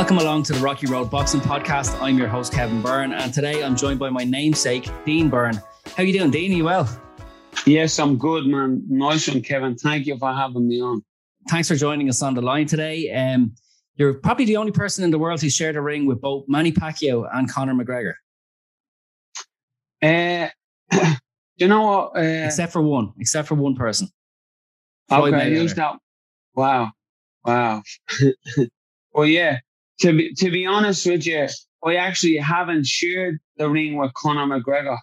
Welcome 0.00 0.16
along 0.16 0.44
to 0.44 0.54
the 0.54 0.60
Rocky 0.60 0.86
Road 0.86 1.10
Boxing 1.10 1.42
Podcast. 1.42 2.00
I'm 2.00 2.16
your 2.16 2.26
host 2.26 2.54
Kevin 2.54 2.80
Byrne, 2.80 3.12
and 3.12 3.34
today 3.34 3.62
I'm 3.62 3.76
joined 3.76 3.98
by 3.98 4.08
my 4.08 4.24
namesake 4.24 4.88
Dean 5.04 5.28
Byrne. 5.28 5.60
How 5.94 6.02
you 6.02 6.14
doing, 6.14 6.30
Dean? 6.30 6.52
Are 6.52 6.56
you 6.56 6.64
well? 6.64 7.02
Yes, 7.66 7.98
I'm 7.98 8.16
good, 8.16 8.46
man. 8.46 8.82
Nice 8.88 9.28
one, 9.28 9.42
Kevin. 9.42 9.76
Thank 9.76 10.06
you 10.06 10.16
for 10.16 10.32
having 10.32 10.66
me 10.66 10.80
on. 10.80 11.04
Thanks 11.50 11.68
for 11.68 11.76
joining 11.76 12.08
us 12.08 12.22
on 12.22 12.32
the 12.32 12.40
line 12.40 12.64
today. 12.64 13.12
Um, 13.12 13.54
you're 13.96 14.14
probably 14.14 14.46
the 14.46 14.56
only 14.56 14.72
person 14.72 15.04
in 15.04 15.10
the 15.10 15.18
world 15.18 15.42
who's 15.42 15.54
shared 15.54 15.76
a 15.76 15.82
ring 15.82 16.06
with 16.06 16.22
both 16.22 16.46
Manny 16.48 16.72
Pacquiao 16.72 17.28
and 17.30 17.52
Conor 17.52 17.74
McGregor, 17.74 18.14
Uh, 20.02 20.48
you 21.56 21.68
know 21.68 21.82
what? 21.82 22.16
Uh, 22.16 22.46
except 22.46 22.72
for 22.72 22.80
one. 22.80 23.12
Except 23.18 23.46
for 23.48 23.54
one 23.54 23.76
person. 23.76 24.08
Floyd 25.10 25.34
okay, 25.34 25.50
Mayweather. 25.50 25.74
that. 25.74 25.98
Wow, 26.54 26.92
wow. 27.44 27.82
well, 29.12 29.26
yeah. 29.26 29.58
To 30.00 30.16
be 30.16 30.34
to 30.34 30.50
be 30.50 30.66
honest 30.66 31.06
with 31.06 31.26
you, 31.26 31.46
I 31.84 31.96
actually 31.96 32.36
haven't 32.36 32.86
shared 32.86 33.38
the 33.56 33.68
ring 33.68 33.96
with 33.96 34.12
Conor 34.14 34.46
McGregor. 34.46 34.98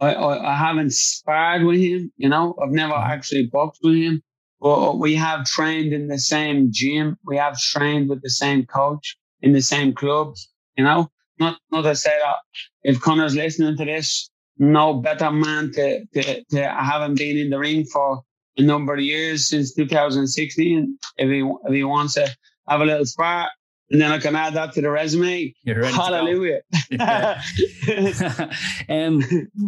I, 0.00 0.14
I, 0.14 0.52
I 0.52 0.56
haven't 0.56 0.92
sparred 0.92 1.64
with 1.64 1.80
him. 1.80 2.12
You 2.16 2.28
know, 2.28 2.54
I've 2.62 2.70
never 2.70 2.92
mm-hmm. 2.92 3.10
actually 3.10 3.46
boxed 3.46 3.80
with 3.82 3.96
him. 3.96 4.22
But 4.60 4.90
uh, 4.90 4.96
we 4.96 5.14
have 5.14 5.44
trained 5.44 5.92
in 5.92 6.08
the 6.08 6.18
same 6.18 6.68
gym. 6.70 7.16
We 7.24 7.36
have 7.36 7.58
trained 7.58 8.08
with 8.08 8.22
the 8.22 8.30
same 8.30 8.66
coach 8.66 9.16
in 9.42 9.52
the 9.52 9.62
same 9.62 9.92
club. 9.94 10.34
You 10.76 10.84
know, 10.84 11.10
not 11.38 11.58
not 11.70 11.82
to 11.82 11.94
say 11.94 12.16
that 12.18 12.36
if 12.82 13.00
Conor's 13.00 13.34
listening 13.34 13.76
to 13.76 13.84
this, 13.84 14.30
no 14.58 14.94
better 14.94 15.30
man 15.30 15.72
to, 15.72 16.04
to, 16.06 16.44
to 16.44 16.80
I 16.80 16.84
haven't 16.84 17.18
been 17.18 17.36
in 17.36 17.50
the 17.50 17.58
ring 17.58 17.84
for 17.84 18.22
a 18.56 18.62
number 18.62 18.94
of 18.94 19.00
years 19.00 19.48
since 19.48 19.74
2016. 19.74 20.98
If 21.18 21.30
he 21.30 21.40
if 21.64 21.72
he 21.74 21.84
wants 21.84 22.14
to 22.14 22.34
have 22.68 22.80
a 22.80 22.84
little 22.84 23.06
spar, 23.06 23.48
and 23.90 24.00
then 24.00 24.10
I 24.10 24.18
can 24.18 24.34
add 24.34 24.54
that 24.54 24.72
to 24.72 24.80
the 24.80 24.90
resume. 24.90 25.54
You're 25.62 25.80
ready 25.80 25.92
to 25.92 25.98
go. 25.98 26.04
Hallelujah. 26.04 26.60
um, 28.88 29.22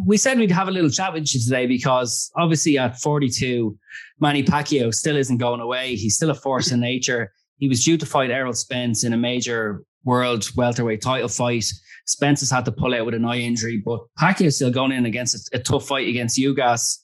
we 0.07 0.17
said 0.17 0.39
we'd 0.39 0.51
have 0.51 0.67
a 0.67 0.73
little 0.73 0.91
chat 0.91 1.13
with 1.13 1.33
you 1.33 1.41
today 1.41 1.67
because 1.67 2.31
obviously 2.37 2.79
at 2.79 2.99
42, 2.99 3.79
Manny 4.19 4.43
Pacquiao 4.43 4.93
still 4.93 5.17
isn't 5.17 5.39
going 5.39 5.61
away. 5.61 5.95
He's 5.95 6.17
still 6.17 6.31
a 6.31 6.35
force 6.35 6.73
in 6.73 6.81
nature. 6.81 7.33
He 7.59 7.69
was 7.69 7.85
due 7.85 7.97
to 7.97 8.07
fight 8.07 8.31
Errol 8.31 8.55
Spence 8.55 9.05
in 9.05 9.13
a 9.13 9.17
major 9.17 9.85
world 10.05 10.49
welterweight 10.57 11.01
title 11.01 11.29
fight. 11.29 11.67
Spence 12.07 12.41
has 12.41 12.51
had 12.51 12.65
to 12.65 12.73
pull 12.73 12.95
out 12.95 13.07
with 13.07 13.15
an 13.15 13.25
eye 13.25 13.39
injury, 13.39 13.83
but 13.85 14.01
Pacquiao's 14.19 14.57
still 14.57 14.71
going 14.71 14.93
in 14.93 15.07
against 15.07 15.53
a, 15.53 15.59
a 15.59 15.63
tough 15.63 15.87
fight 15.87 16.09
against 16.09 16.39
Ugas. 16.39 16.97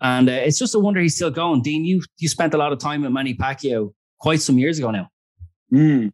And 0.00 0.28
uh, 0.28 0.32
it's 0.32 0.58
just 0.58 0.74
a 0.74 0.78
wonder 0.78 1.00
he's 1.00 1.14
still 1.14 1.30
going. 1.30 1.62
Dean, 1.62 1.84
you 1.84 2.02
you 2.18 2.28
spent 2.28 2.54
a 2.54 2.58
lot 2.58 2.72
of 2.72 2.78
time 2.78 3.02
with 3.02 3.12
Manny 3.12 3.34
Pacquiao 3.34 3.92
quite 4.18 4.40
some 4.40 4.58
years 4.58 4.78
ago 4.78 4.90
now. 4.90 5.08
Mm. 5.72 6.10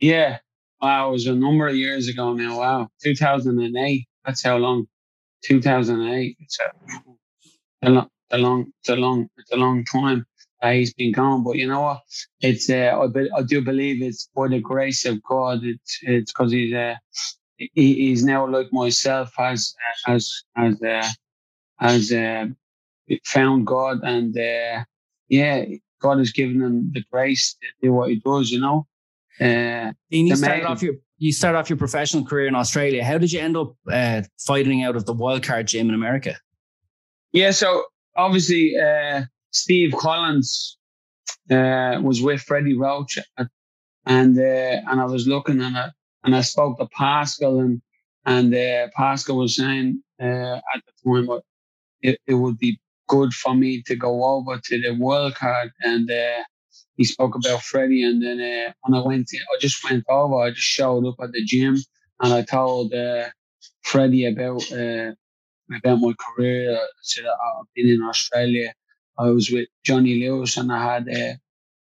Yeah. 0.00 0.38
Wow. 0.80 1.10
It 1.10 1.12
was 1.12 1.26
a 1.26 1.34
number 1.34 1.68
of 1.68 1.76
years 1.76 2.08
ago 2.08 2.34
now. 2.34 2.58
Wow. 2.60 2.88
2008. 3.02 4.06
That's 4.24 4.42
how 4.44 4.56
long. 4.58 4.86
2008. 5.44 6.36
It's 6.40 6.58
a, 6.60 7.88
a, 7.88 7.90
long, 7.90 8.08
a 8.30 8.38
long, 8.38 8.72
it's 8.80 8.88
a 8.88 8.96
long, 8.96 9.28
it's 9.38 9.52
a 9.52 9.56
long 9.56 9.84
time. 9.84 10.26
He's 10.62 10.94
been 10.94 11.12
gone, 11.12 11.44
but 11.44 11.56
you 11.56 11.68
know 11.68 11.82
what? 11.82 12.00
It's 12.40 12.70
uh, 12.70 12.98
I, 13.00 13.06
be, 13.08 13.30
I 13.36 13.42
do 13.42 13.62
believe 13.62 14.02
it's 14.02 14.28
by 14.34 14.48
the 14.48 14.60
grace 14.60 15.04
of 15.04 15.22
God. 15.22 15.60
It's 15.62 15.98
it's 16.02 16.32
because 16.32 16.52
he's 16.52 16.74
uh, 16.74 16.96
he, 17.58 17.68
he's 17.74 18.24
now 18.24 18.48
like 18.48 18.72
myself 18.72 19.32
has 19.36 19.74
has 20.06 20.44
has 20.56 20.82
uh, 20.82 21.08
has 21.78 22.12
uh, 22.12 22.46
found 23.24 23.66
God 23.66 24.00
and 24.04 24.36
uh, 24.38 24.84
yeah, 25.28 25.64
God 26.00 26.18
has 26.18 26.32
given 26.32 26.62
him 26.62 26.92
the 26.94 27.04
grace 27.12 27.54
to 27.62 27.68
do 27.86 27.92
what 27.92 28.10
he 28.10 28.16
does. 28.24 28.50
You 28.50 28.60
know. 28.60 28.86
Uh, 29.40 29.92
you 30.10 30.36
started 30.36 30.64
off 30.64 30.82
your 30.82 30.94
you 31.18 31.32
started 31.32 31.58
off 31.58 31.70
your 31.70 31.76
professional 31.76 32.24
career 32.24 32.46
in 32.46 32.54
Australia. 32.54 33.04
How 33.04 33.18
did 33.18 33.32
you 33.32 33.40
end 33.40 33.56
up 33.56 33.74
uh, 33.90 34.22
fighting 34.38 34.82
out 34.84 34.96
of 34.96 35.06
the 35.06 35.14
wildcard 35.14 35.66
gym 35.66 35.88
in 35.88 35.94
America? 35.94 36.36
Yeah, 37.32 37.50
so 37.50 37.84
obviously 38.16 38.74
uh, 38.78 39.22
Steve 39.50 39.94
Collins 39.96 40.78
uh, 41.50 41.98
was 42.02 42.22
with 42.22 42.42
Freddie 42.42 42.76
Roach, 42.76 43.18
at, 43.38 43.48
and 44.06 44.38
uh, 44.38 44.90
and 44.90 45.00
I 45.00 45.04
was 45.04 45.26
looking 45.26 45.60
and 45.60 45.76
I 45.76 45.90
and 46.24 46.34
I 46.34 46.40
spoke 46.42 46.78
to 46.78 46.86
Paschal 46.86 47.60
and 47.60 47.80
and 48.26 48.54
uh, 48.54 48.88
Paschal 48.96 49.38
was 49.38 49.56
saying 49.56 50.02
uh, 50.20 50.56
at 50.56 50.82
the 51.04 51.10
time 51.10 51.40
it, 52.02 52.18
it 52.26 52.34
would 52.34 52.58
be 52.58 52.78
good 53.08 53.32
for 53.32 53.54
me 53.54 53.82
to 53.82 53.96
go 53.96 54.24
over 54.24 54.58
to 54.58 54.80
the 54.80 54.94
wild 54.98 55.34
card 55.34 55.70
and 55.82 56.10
uh, 56.10 56.42
he 56.96 57.04
spoke 57.04 57.34
about 57.34 57.62
Freddie 57.62 58.04
and 58.04 58.22
then 58.22 58.40
uh, 58.40 58.72
when 58.82 59.00
I 59.00 59.04
went 59.04 59.28
to, 59.28 59.36
I 59.36 59.58
just 59.60 59.82
went 59.84 60.04
over 60.08 60.42
I 60.42 60.50
just 60.50 60.62
showed 60.62 61.06
up 61.06 61.16
at 61.22 61.32
the 61.32 61.44
gym 61.44 61.76
and 62.20 62.32
I 62.32 62.42
told 62.42 62.94
uh, 62.94 63.28
Freddie 63.82 64.26
about 64.26 64.70
uh, 64.72 65.12
about 65.76 66.00
my 66.00 66.12
career. 66.14 66.76
I 66.76 66.86
said 67.02 67.24
I've 67.24 67.66
been 67.74 67.88
in 67.88 68.02
Australia. 68.02 68.72
I 69.18 69.28
was 69.30 69.50
with 69.50 69.68
Johnny 69.84 70.20
Lewis 70.20 70.56
and 70.56 70.72
I 70.72 70.94
had 70.94 71.08
uh, 71.08 71.34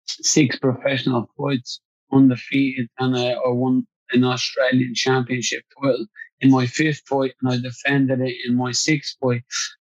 six 0.06 0.58
professional 0.58 1.28
fights 1.36 1.80
undefeated 2.12 2.88
and 2.98 3.14
uh, 3.14 3.36
I 3.46 3.50
won 3.50 3.86
an 4.12 4.24
Australian 4.24 4.94
championship 4.94 5.62
title 5.80 6.06
in 6.40 6.50
my 6.50 6.66
fifth 6.66 7.02
fight 7.06 7.34
and 7.42 7.52
I 7.52 7.58
defended 7.58 8.20
it 8.20 8.36
in 8.46 8.56
my 8.56 8.72
sixth 8.72 9.16
fight. 9.20 9.42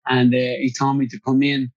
And 0.08 0.34
uh, 0.34 0.38
he 0.38 0.74
told 0.78 0.98
me 0.98 1.08
to 1.08 1.20
come 1.20 1.44
in 1.44 1.72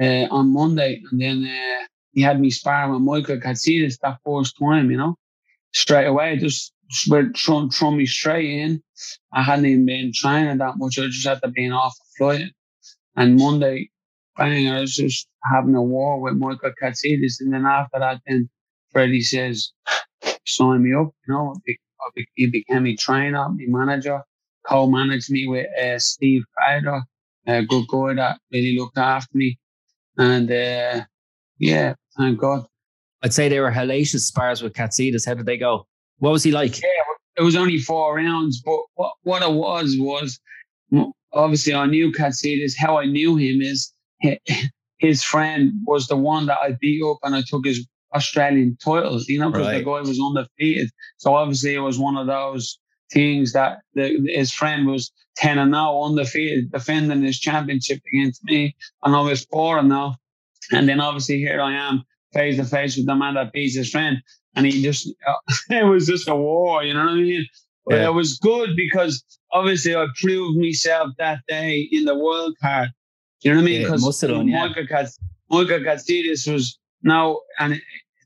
uh, 0.00 0.26
on 0.30 0.52
Monday 0.52 1.02
and 1.10 1.20
then 1.20 1.44
uh, 1.44 1.84
he 2.12 2.22
had 2.22 2.40
me 2.40 2.50
sparring 2.50 2.92
with 2.92 3.02
Michael 3.02 3.38
Katsidis 3.38 3.98
that 4.02 4.18
first 4.24 4.56
time, 4.58 4.90
you 4.90 4.96
know, 4.96 5.16
straight 5.72 6.06
away. 6.06 6.36
Just 6.36 6.72
went 7.08 7.36
throw, 7.38 7.68
throw 7.68 7.90
me 7.92 8.06
straight 8.06 8.50
in. 8.50 8.82
I 9.32 9.42
hadn't 9.42 9.66
even 9.66 9.86
been 9.86 10.12
training 10.14 10.58
that 10.58 10.76
much. 10.76 10.98
I 10.98 11.06
just 11.06 11.26
had 11.26 11.40
to 11.42 11.48
be 11.48 11.70
off 11.70 11.94
a 12.00 12.06
flight. 12.18 12.52
And 13.16 13.36
Monday, 13.36 13.90
bang, 14.36 14.68
I 14.68 14.80
was 14.80 14.94
just 14.94 15.28
having 15.52 15.74
a 15.74 15.82
war 15.82 16.20
with 16.20 16.34
Michael 16.34 16.72
Katsidis. 16.82 17.40
And 17.40 17.52
then 17.52 17.66
after 17.66 17.98
that, 18.00 18.20
then 18.26 18.48
Freddie 18.92 19.20
says, 19.22 19.72
sign 20.46 20.82
me 20.82 20.94
up, 20.94 21.10
you 21.26 21.34
know. 21.34 21.54
He 22.34 22.46
became 22.46 22.84
my 22.84 22.96
trainer, 22.98 23.48
my 23.48 23.64
manager, 23.68 24.22
co-managed 24.66 25.30
me 25.30 25.46
with 25.46 25.66
uh, 25.78 25.98
Steve 25.98 26.42
Fader, 26.58 27.02
a 27.46 27.64
good 27.64 27.86
guy 27.88 28.14
that 28.14 28.40
really 28.52 28.76
looked 28.78 28.98
after 28.98 29.36
me. 29.36 29.58
And 30.16 30.50
uh, 30.50 31.04
yeah, 31.60 31.94
thank 32.18 32.38
God. 32.40 32.64
I'd 33.22 33.32
say 33.32 33.48
they 33.48 33.60
were 33.60 33.70
hellacious 33.70 34.20
spars 34.22 34.62
with 34.62 34.72
Katsidis. 34.72 35.26
How 35.26 35.34
did 35.34 35.46
they 35.46 35.58
go? 35.58 35.86
What 36.18 36.30
was 36.32 36.42
he 36.42 36.50
like? 36.50 36.80
Yeah, 36.80 36.88
it 37.36 37.42
was 37.42 37.54
only 37.54 37.78
four 37.78 38.16
rounds, 38.16 38.60
but 38.64 38.78
what, 38.94 39.12
what 39.22 39.42
it 39.42 39.52
was 39.52 39.94
was 39.98 40.40
obviously 41.32 41.74
I 41.74 41.86
knew 41.86 42.10
Katsidis. 42.12 42.72
How 42.78 42.98
I 42.98 43.04
knew 43.06 43.36
him 43.36 43.60
is 43.60 43.92
his 44.98 45.22
friend 45.22 45.72
was 45.86 46.06
the 46.08 46.16
one 46.16 46.46
that 46.46 46.58
I 46.58 46.72
beat 46.80 47.02
up, 47.04 47.18
and 47.22 47.34
I 47.36 47.42
took 47.46 47.64
his 47.66 47.86
Australian 48.14 48.76
titles, 48.82 49.28
you 49.28 49.38
know, 49.38 49.50
because 49.50 49.66
Right. 49.68 49.78
the 49.78 49.84
guy 49.84 50.00
was 50.00 50.18
undefeated. 50.20 50.90
So 51.18 51.34
obviously 51.34 51.74
it 51.74 51.80
was 51.80 51.98
one 51.98 52.16
of 52.16 52.26
those 52.26 52.78
things 53.12 53.52
that 53.52 53.78
the, 53.94 54.18
his 54.34 54.52
friend 54.52 54.86
was 54.86 55.12
10 55.36 55.58
and 55.58 55.70
now 55.70 56.02
undefeated, 56.02 56.72
defending 56.72 57.22
his 57.22 57.38
championship 57.38 58.00
against 58.12 58.42
me. 58.44 58.74
And 59.04 59.14
I 59.14 59.20
was 59.20 59.44
4 59.52 59.78
and 59.78 59.88
now. 59.88 60.16
And 60.72 60.88
then 60.88 61.00
obviously 61.00 61.38
here 61.38 61.60
I 61.60 61.72
am 61.72 62.04
face 62.32 62.56
to 62.56 62.64
face 62.64 62.96
with 62.96 63.06
the 63.06 63.14
man 63.14 63.34
that 63.34 63.52
beats 63.52 63.76
his 63.76 63.90
friend. 63.90 64.18
And 64.56 64.66
he 64.66 64.82
just, 64.82 65.08
it 65.70 65.84
was 65.86 66.06
just 66.06 66.28
a 66.28 66.34
war, 66.34 66.82
you 66.84 66.94
know 66.94 67.00
what 67.04 67.10
I 67.12 67.14
mean? 67.14 67.46
But 67.86 67.96
Yeah. 67.96 68.08
it 68.08 68.14
was 68.14 68.38
good 68.38 68.76
because 68.76 69.24
obviously 69.52 69.94
I 69.96 70.06
proved 70.20 70.58
myself 70.58 71.12
that 71.18 71.40
day 71.48 71.88
in 71.90 72.04
the 72.04 72.14
wild 72.16 72.56
card. 72.62 72.90
You 73.42 73.52
know 73.52 73.56
what 73.58 73.62
I 73.62 73.64
mean? 73.66 73.74
Yeah, 73.80 73.86
Because 73.86 74.04
must 74.04 74.20
have 74.20 74.30
done, 74.30 74.48
yeah. 74.48 74.66
Michael, 74.66 74.86
Kat- 74.86 75.10
Michael 75.50 75.80
Katsidis 75.80 76.50
was 76.52 76.78
now, 77.02 77.40
and 77.58 77.80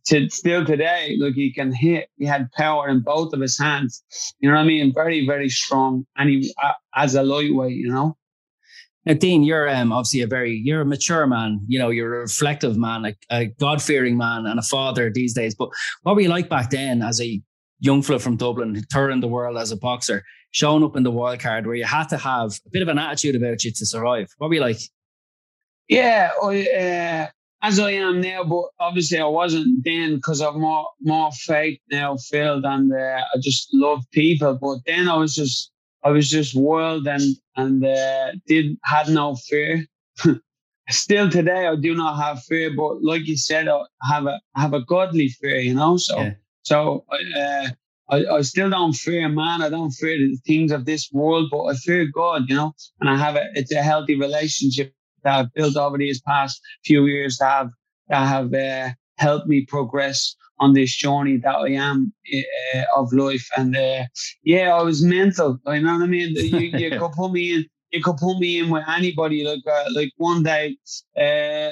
to 0.06 0.28
still 0.28 0.64
today, 0.66 1.16
look, 1.18 1.34
he 1.34 1.52
can 1.52 1.72
hit. 1.72 2.08
He 2.18 2.26
had 2.26 2.50
power 2.52 2.88
in 2.88 3.00
both 3.00 3.32
of 3.32 3.40
his 3.40 3.56
hands. 3.58 4.02
You 4.40 4.50
know 4.50 4.56
what 4.56 4.62
I 4.62 4.66
mean? 4.66 4.92
Very, 4.92 5.24
very 5.26 5.48
strong. 5.48 6.04
And 6.16 6.28
he, 6.28 6.52
uh, 6.62 6.72
as 6.94 7.14
a 7.14 7.22
lightweight, 7.22 7.76
you 7.76 7.88
know? 7.90 8.16
Now, 9.06 9.14
Dean, 9.14 9.42
you're 9.42 9.68
um, 9.68 9.92
obviously 9.92 10.22
a 10.22 10.26
very 10.26 10.60
you're 10.64 10.80
a 10.80 10.86
mature 10.86 11.26
man. 11.26 11.60
You 11.66 11.78
know, 11.78 11.90
you're 11.90 12.14
a 12.16 12.20
reflective 12.20 12.76
man, 12.76 13.04
a, 13.04 13.14
a 13.30 13.46
God 13.46 13.82
fearing 13.82 14.16
man, 14.16 14.46
and 14.46 14.58
a 14.58 14.62
father 14.62 15.10
these 15.10 15.34
days. 15.34 15.54
But 15.54 15.68
what 16.02 16.14
were 16.14 16.22
you 16.22 16.28
like 16.28 16.48
back 16.48 16.70
then 16.70 17.02
as 17.02 17.20
a 17.20 17.40
young 17.80 18.02
fella 18.02 18.18
from 18.18 18.36
Dublin, 18.36 18.82
touring 18.90 19.20
the 19.20 19.28
world 19.28 19.58
as 19.58 19.72
a 19.72 19.76
boxer, 19.76 20.24
showing 20.52 20.82
up 20.84 20.96
in 20.96 21.02
the 21.02 21.10
wild 21.10 21.40
card 21.40 21.66
where 21.66 21.74
you 21.74 21.84
had 21.84 22.08
to 22.08 22.16
have 22.16 22.52
a 22.66 22.70
bit 22.70 22.82
of 22.82 22.88
an 22.88 22.98
attitude 22.98 23.36
about 23.36 23.62
you 23.64 23.72
to 23.72 23.86
survive? 23.86 24.28
What 24.38 24.48
were 24.48 24.54
you 24.54 24.60
like? 24.60 24.80
Yeah, 25.88 26.30
I, 26.42 26.66
uh, 26.66 27.26
as 27.62 27.78
I 27.78 27.90
am 27.92 28.22
now, 28.22 28.44
but 28.44 28.64
obviously 28.80 29.18
I 29.18 29.26
wasn't 29.26 29.84
then 29.84 30.16
because 30.16 30.40
I've 30.40 30.54
more 30.54 30.88
more 31.02 31.30
faith 31.32 31.78
now, 31.90 32.16
Phil, 32.16 32.64
and 32.64 32.92
uh, 32.92 33.20
I 33.34 33.38
just 33.40 33.68
love 33.72 34.02
people. 34.12 34.58
But 34.60 34.78
then 34.86 35.08
I 35.08 35.16
was 35.16 35.34
just 35.34 35.72
I 36.04 36.10
was 36.10 36.28
just 36.28 36.54
wild 36.56 37.06
and 37.08 37.22
and 37.56 37.84
uh, 37.84 38.32
did 38.46 38.76
had 38.84 39.08
no 39.08 39.36
fear. 39.36 39.86
Still 40.90 41.30
today, 41.30 41.66
I 41.66 41.76
do 41.76 41.94
not 41.94 42.16
have 42.22 42.42
fear, 42.44 42.70
but 42.76 43.02
like 43.02 43.26
you 43.26 43.38
said, 43.38 43.68
I 43.68 43.82
have 44.12 44.26
a 44.26 44.40
have 44.54 44.74
a 44.74 44.84
godly 44.84 45.28
fear, 45.30 45.56
you 45.58 45.74
know. 45.74 45.96
So 45.96 46.18
Yeah. 46.20 46.34
so 46.62 47.04
uh, 47.10 47.68
I 48.10 48.26
I 48.38 48.42
still 48.42 48.70
don't 48.70 48.92
fear 48.92 49.28
man. 49.28 49.62
I 49.62 49.70
don't 49.70 49.92
fear 49.92 50.18
the 50.18 50.36
things 50.46 50.72
of 50.72 50.84
this 50.84 51.10
world, 51.12 51.48
but 51.50 51.64
I 51.64 51.74
fear 51.76 52.06
God, 52.14 52.42
you 52.48 52.56
know. 52.56 52.74
And 53.00 53.08
I 53.10 53.16
have 53.16 53.36
a 53.36 53.46
it's 53.54 53.72
a 53.72 53.82
healthy 53.82 54.16
relationship 54.18 54.94
that 55.24 55.38
I've 55.38 55.52
built 55.54 55.76
over 55.76 55.96
these 55.98 56.20
past 56.20 56.60
few 56.84 57.06
years 57.06 57.38
that 57.38 57.50
have 57.50 57.70
that 58.10 58.26
have 58.28 58.52
uh, 58.54 58.90
helped 59.18 59.46
me 59.48 59.64
progress 59.66 60.36
on 60.58 60.72
this 60.72 60.94
journey 60.94 61.38
that 61.38 61.56
I 61.56 61.70
am 61.70 62.12
uh, 62.34 62.82
of 62.96 63.12
life. 63.12 63.48
And 63.56 63.76
uh, 63.76 64.04
yeah, 64.42 64.74
I 64.74 64.82
was 64.82 65.02
mental. 65.02 65.58
You 65.66 65.80
know 65.80 65.94
what 65.94 66.02
I 66.02 66.06
mean? 66.06 66.34
You, 66.36 66.58
you 66.58 66.90
could 66.98 67.12
put 67.12 67.32
me 67.32 67.54
in. 67.54 67.64
You 67.90 68.02
could 68.02 68.16
put 68.16 68.38
me 68.38 68.58
in 68.58 68.70
with 68.70 68.84
anybody. 68.88 69.44
Like 69.44 69.66
uh, 69.70 69.84
like 69.94 70.10
one 70.16 70.42
day, 70.42 70.76
uh, 71.16 71.70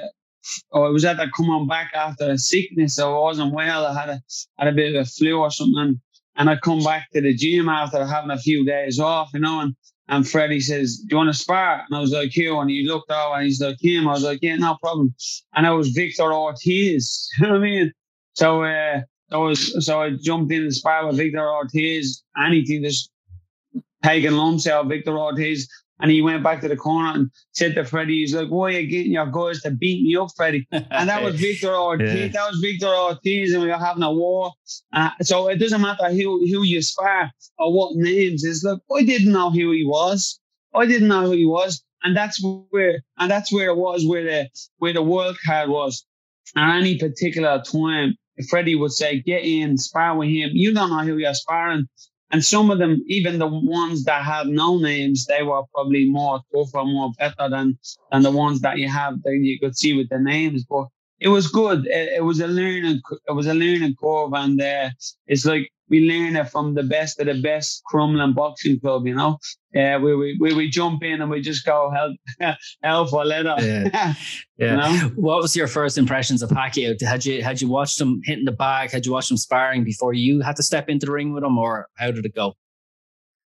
I 0.75 0.89
was 0.89 1.05
at 1.05 1.17
that 1.17 1.33
come 1.37 1.51
on 1.51 1.67
back 1.67 1.93
after 1.95 2.31
a 2.31 2.39
sickness. 2.39 2.99
I 2.99 3.09
wasn't 3.09 3.55
well. 3.55 3.87
I 3.87 4.01
had 4.01 4.09
a 4.09 4.23
had 4.59 4.69
a 4.69 4.73
bit 4.73 4.95
of 4.95 5.03
a 5.03 5.05
flu 5.05 5.39
or 5.39 5.51
something. 5.51 6.01
And 6.35 6.49
I 6.49 6.57
come 6.57 6.83
back 6.83 7.11
to 7.13 7.21
the 7.21 7.35
gym 7.35 7.69
after 7.69 8.07
having 8.07 8.31
a 8.31 8.39
few 8.39 8.65
days 8.65 8.99
off, 8.99 9.29
you 9.35 9.41
know, 9.41 9.61
and 9.61 9.75
and 10.09 10.29
Freddie 10.29 10.61
says, 10.61 10.99
Do 10.99 11.07
you 11.11 11.17
want 11.17 11.33
to 11.33 11.39
spar? 11.39 11.85
And 11.89 11.97
I 11.97 12.01
was 12.01 12.13
like, 12.13 12.31
Hugh. 12.31 12.59
And 12.59 12.71
he 12.71 12.87
looked 12.87 13.11
over 13.11 13.37
and 13.37 13.45
he's 13.45 13.61
like, 13.61 13.79
Him. 13.81 14.09
I 14.09 14.13
was 14.13 14.25
like, 14.25 14.41
Yeah, 14.43 14.57
no 14.57 14.77
problem. 14.83 15.15
And 15.55 15.67
I 15.67 15.71
was 15.71 15.89
Victor 15.89 16.33
Ortiz. 16.33 17.29
you 17.39 17.47
know 17.47 17.53
what 17.53 17.59
I 17.59 17.65
mean? 17.65 17.93
So, 18.35 18.65
uh, 18.65 19.01
I 19.31 19.37
was, 19.37 19.85
so 19.85 20.01
I 20.01 20.11
jumped 20.11 20.53
in 20.53 20.63
and 20.63 20.75
spar 20.75 21.07
with 21.07 21.17
Victor 21.17 21.49
Ortiz. 21.49 22.23
Anything 22.37 22.83
just 22.83 23.11
taking 24.03 24.33
lumps 24.33 24.67
out 24.67 24.85
of 24.85 24.89
Victor 24.89 25.19
Ortiz. 25.19 25.69
And 26.01 26.11
he 26.11 26.21
went 26.21 26.43
back 26.43 26.61
to 26.63 26.69
the 26.69 26.77
corner 26.77 27.13
and 27.15 27.31
said 27.53 27.77
to 27.77 27.85
Freddie, 27.85 28.21
he's 28.21 28.35
like, 28.35 28.49
why 28.49 28.67
are 28.67 28.81
you 28.81 28.89
getting 28.89 29.13
your 29.13 29.27
guys 29.27 29.63
to 29.63 29.71
beat 29.71 30.03
me 30.03 30.17
up, 30.17 30.31
Freddie? 30.37 30.67
And 30.73 31.09
that 31.09 31.23
was 31.23 31.39
Victor 31.41 31.73
Ortiz. 31.73 32.13
Yeah. 32.13 32.29
That 32.29 32.51
was 32.51 32.59
Victor 32.61 32.89
Ortiz, 32.89 33.53
and 33.53 33.63
we 33.63 33.69
were 33.69 33.79
having 33.79 34.03
a 34.03 34.13
war. 34.13 34.53
Uh, 34.93 35.11
so 35.21 35.49
it 35.49 35.59
doesn't 35.59 35.81
matter 35.81 36.11
who, 36.11 36.45
who 36.49 36.65
you 36.65 36.83
spar 36.83 37.31
or 37.57 37.73
what 37.73 37.95
names. 37.95 38.43
It's 38.43 38.65
like 38.65 38.81
I 38.93 39.05
didn't 39.05 39.31
know 39.31 39.51
who 39.51 39.71
he 39.71 39.85
was. 39.87 40.41
I 40.75 40.87
didn't 40.87 41.09
know 41.09 41.27
who 41.27 41.33
he 41.33 41.47
was, 41.47 41.85
and 42.03 42.17
that's 42.17 42.43
where 42.71 43.03
and 43.19 43.31
that's 43.31 43.53
where 43.53 43.69
it 43.69 43.77
was 43.77 44.05
where 44.07 44.25
the 44.25 44.49
where 44.79 44.93
the 44.93 45.03
wild 45.03 45.37
card 45.47 45.69
was. 45.69 46.05
At 46.57 46.79
any 46.79 46.99
particular 46.99 47.63
time, 47.63 48.17
Freddie 48.49 48.77
would 48.77 48.93
say, 48.93 49.21
"Get 49.21 49.45
in, 49.45 49.79
spar 49.79 50.17
with 50.17 50.29
him." 50.31 50.51
You 50.55 50.73
don't 50.75 50.91
know 50.91 51.05
who 51.05 51.19
you're 51.19 51.35
sparring. 51.35 51.87
And 52.31 52.45
some 52.45 52.71
of 52.71 52.79
them, 52.79 53.03
even 53.09 53.39
the 53.39 53.47
ones 53.47 54.05
that 54.05 54.25
have 54.25 54.47
no 54.47 54.79
names, 54.79 55.27
they 55.27 55.43
were 55.43 55.63
probably 55.75 56.09
more 56.09 56.41
tougher, 56.55 56.85
more 56.85 57.13
better 57.19 57.49
than 57.51 57.79
than 58.11 58.23
the 58.23 58.31
ones 58.31 58.61
that 58.63 58.79
you 58.79 58.89
have 58.89 59.23
that 59.23 59.39
you 59.43 59.59
could 59.61 59.77
see 59.77 59.93
with 59.93 60.09
the 60.09 60.19
names. 60.19 60.65
But 60.69 60.87
it 61.23 61.29
was 61.29 61.47
good. 61.49 61.87
It, 61.87 62.15
it 62.19 62.25
was 62.25 62.41
a 62.41 62.47
learning. 62.47 63.01
It 63.29 63.33
was 63.33 63.47
a 63.47 63.55
learning 63.55 63.95
curve, 64.03 64.33
and 64.35 64.61
uh, 64.61 64.91
it's 65.27 65.45
like 65.45 65.71
we 65.89 66.09
learn 66.09 66.37
it 66.37 66.49
from 66.51 66.75
the 66.75 66.83
best 66.83 67.21
of 67.21 67.27
the 67.27 67.41
best 67.41 67.83
Crumlin 67.93 68.35
Boxing 68.35 68.81
Club. 68.81 69.07
You 69.07 69.15
know, 69.15 69.39
uh, 69.77 69.99
we 70.03 70.15
we 70.17 70.39
we, 70.41 70.55
we 70.55 70.69
jump 70.71 71.03
in 71.03 71.21
and 71.21 71.31
we 71.31 71.41
just 71.41 71.65
go 71.67 71.91
help 71.91 72.57
hell 72.83 73.07
for 73.07 73.25
leather. 73.25 73.57
Yeah. 73.61 74.15
You 74.59 74.77
know? 74.77 75.11
What 75.17 75.43
was 75.43 75.57
your 75.57 75.67
first 75.67 75.99
impressions 75.99 76.41
of 76.41 76.49
Pacquiao? 76.51 77.01
Had 77.03 77.25
you 77.27 77.43
had 77.43 77.61
you 77.61 77.69
watched 77.69 78.01
him 78.01 78.21
hitting 78.25 78.45
the 78.45 78.53
bag? 78.53 78.93
Had 78.93 79.05
you 79.05 79.11
watched 79.13 79.31
him 79.31 79.37
sparring 79.37 79.83
before 79.83 80.13
you 80.15 80.41
had 80.41 80.55
to 80.57 80.63
step 80.63 80.89
into 80.89 81.07
the 81.07 81.11
ring 81.13 81.33
with 81.35 81.43
him, 81.43 81.59
or 81.59 81.89
how 81.97 82.13
did 82.13 82.25
it 82.25 82.35
go? 82.35 82.55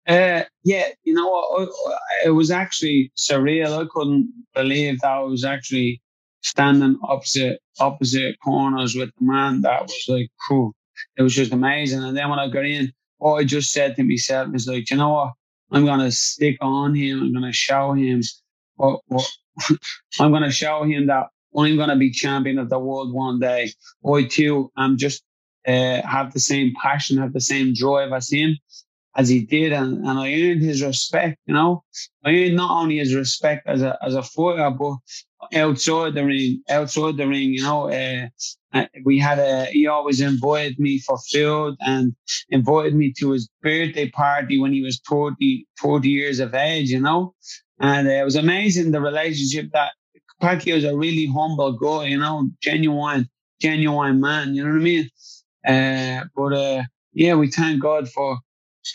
Uh, 0.07 0.43
yeah, 0.63 0.87
you 1.03 1.13
know, 1.13 1.27
what, 1.29 1.69
I- 1.69 2.27
it 2.27 2.31
was 2.31 2.51
actually 2.51 3.11
surreal. 3.17 3.81
I 3.81 3.87
couldn't 3.93 4.27
believe 4.53 4.99
that 5.01 5.07
I 5.07 5.19
was 5.19 5.45
actually 5.45 6.01
standing 6.43 6.97
opposite 7.03 7.59
opposite 7.79 8.35
corners 8.43 8.95
with 8.95 9.09
the 9.19 9.25
man. 9.25 9.61
That 9.61 9.83
was 9.83 10.05
like, 10.07 10.29
cool. 10.47 10.73
It 11.17 11.23
was 11.23 11.35
just 11.35 11.53
amazing. 11.53 12.03
And 12.03 12.15
then 12.15 12.29
when 12.29 12.39
I 12.39 12.47
got 12.49 12.65
in, 12.65 12.93
what 13.17 13.35
I 13.35 13.43
just 13.43 13.71
said 13.71 13.95
to 13.95 14.03
myself 14.03 14.51
was 14.51 14.67
like, 14.67 14.89
you 14.89 14.97
know 14.97 15.09
what? 15.09 15.33
I'm 15.71 15.85
gonna 15.85 16.11
stick 16.11 16.57
on 16.61 16.95
him. 16.95 17.21
I'm 17.21 17.33
gonna 17.33 17.51
show 17.53 17.93
him 17.93 18.21
what 18.75 19.01
what 19.07 19.27
I'm 20.19 20.31
gonna 20.31 20.51
show 20.51 20.83
him 20.83 21.07
that 21.07 21.27
I'm 21.57 21.77
gonna 21.77 21.95
be 21.97 22.11
champion 22.11 22.59
of 22.59 22.69
the 22.69 22.79
world 22.79 23.13
one 23.13 23.39
day. 23.39 23.71
I 24.05 24.23
too 24.23 24.71
I'm 24.77 24.97
just 24.97 25.23
uh, 25.67 26.01
have 26.03 26.33
the 26.33 26.39
same 26.39 26.73
passion, 26.81 27.17
have 27.17 27.33
the 27.33 27.41
same 27.41 27.73
drive 27.73 28.11
as 28.13 28.31
him 28.31 28.57
as 29.15 29.29
he 29.29 29.41
did, 29.41 29.73
and, 29.73 30.05
and 30.05 30.19
I 30.19 30.33
earned 30.33 30.61
his 30.63 30.81
respect. 30.83 31.37
You 31.45 31.53
know, 31.53 31.83
I 32.25 32.31
earned 32.31 32.55
not 32.55 32.71
only 32.71 32.97
his 32.97 33.13
respect 33.15 33.67
as 33.67 33.81
a 33.81 33.97
as 34.05 34.15
a 34.15 34.23
fighter, 34.23 34.69
but 34.71 34.97
outside 35.53 36.15
the 36.15 36.25
ring, 36.25 36.63
outside 36.69 37.17
the 37.17 37.27
ring. 37.27 37.53
You 37.53 37.63
know, 37.63 37.91
uh, 37.91 38.27
uh, 38.73 38.85
we 39.05 39.19
had 39.19 39.39
a. 39.39 39.65
He 39.65 39.87
always 39.87 40.21
invited 40.21 40.79
me 40.79 40.99
for 40.99 41.17
food 41.31 41.75
and 41.81 42.15
invited 42.49 42.95
me 42.95 43.13
to 43.19 43.31
his 43.31 43.49
birthday 43.61 44.09
party 44.09 44.59
when 44.59 44.73
he 44.73 44.81
was 44.81 44.99
30, 45.09 45.67
30 45.81 46.09
years 46.09 46.39
of 46.39 46.53
age. 46.55 46.89
You 46.89 47.01
know, 47.01 47.35
and 47.79 48.07
uh, 48.07 48.11
it 48.11 48.23
was 48.23 48.35
amazing 48.35 48.91
the 48.91 49.01
relationship 49.01 49.71
that 49.73 49.91
Pacquiao 50.41 50.77
is 50.77 50.83
a 50.85 50.97
really 50.97 51.27
humble 51.27 51.73
guy. 51.73 52.05
You 52.07 52.17
know, 52.17 52.49
genuine, 52.61 53.29
genuine 53.61 54.19
man. 54.19 54.55
You 54.55 54.63
know 54.63 54.71
what 54.71 54.79
I 54.79 54.83
mean? 54.83 55.09
Uh, 55.65 56.25
but 56.35 56.53
uh, 56.53 56.83
yeah, 57.13 57.35
we 57.35 57.49
thank 57.49 57.81
God 57.81 58.09
for 58.09 58.37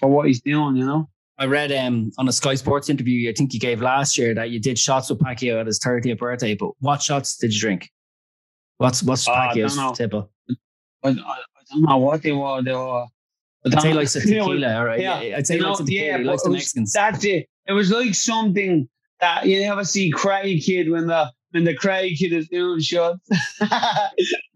for 0.01 0.09
what 0.09 0.27
he's 0.27 0.41
doing, 0.41 0.77
you 0.77 0.85
know. 0.85 1.09
I 1.41 1.47
read 1.47 1.71
um, 1.71 2.11
on 2.19 2.27
a 2.29 2.33
Sky 2.33 2.57
Sports 2.57 2.89
interview, 2.91 3.31
I 3.31 3.33
think 3.33 3.55
you 3.55 3.61
gave 3.61 3.81
last 3.81 4.19
year 4.19 4.35
that 4.35 4.51
you 4.51 4.59
did 4.59 4.77
shots 4.79 5.09
with 5.09 5.21
Pacquiao 5.21 5.61
at 5.61 5.67
his 5.67 5.79
30th 5.79 6.19
birthday. 6.19 6.55
But 6.57 6.73
what 6.81 7.01
shots 7.01 7.37
did 7.37 7.55
you 7.55 7.61
drink? 7.61 7.91
What's 8.79 9.03
what's 9.03 9.27
I 9.29 9.49
Pacquiao's 9.55 9.77
know. 9.77 9.95
I, 11.05 11.09
I, 11.09 11.11
I 11.11 11.15
don't 11.71 11.83
know 11.83 11.97
what 11.99 12.23
they 12.23 12.33
were. 12.33 12.63
They 12.63 12.73
were. 12.73 13.05
I 13.05 13.07
I'd 13.67 13.81
say 13.83 13.93
like 13.93 14.09
some 14.09 14.23
You 14.23 14.37
know, 14.37 14.47
tequila, 14.49 14.75
all 14.79 14.85
right? 14.85 15.01
yeah. 15.01 15.37
I'd 15.37 15.47
say 15.47 15.57
you 15.57 15.63
like 15.63 15.79
know, 15.79 15.85
tequila. 15.85 16.07
yeah, 16.07 16.19
he 16.19 16.25
likes 16.25 16.43
it 16.43 16.45
the 16.45 16.51
was- 16.51 16.57
Mexicans. 16.59 16.93
That's 16.93 17.25
it. 17.25 17.47
It 17.67 17.73
was 17.73 17.91
like 17.91 18.15
something 18.15 18.89
that 19.21 19.47
you 19.47 19.61
never 19.61 19.85
see 19.85 20.11
Craig 20.11 20.63
Kid 20.65 20.91
when 20.91 21.07
the 21.07 21.31
when 21.51 21.65
the 21.65 21.75
Craig 21.75 22.17
Kid 22.19 22.33
is 22.33 22.49
doing 22.49 22.81
shots. 22.81 23.29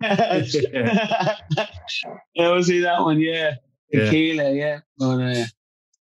yeah, 0.00 0.44
we'll 2.36 2.62
see 2.62 2.80
that 2.80 3.00
one. 3.00 3.20
Yeah. 3.20 3.54
Tequila. 3.92 4.52
Yeah, 4.52 4.80
but 4.98 5.20
uh, 5.20 5.44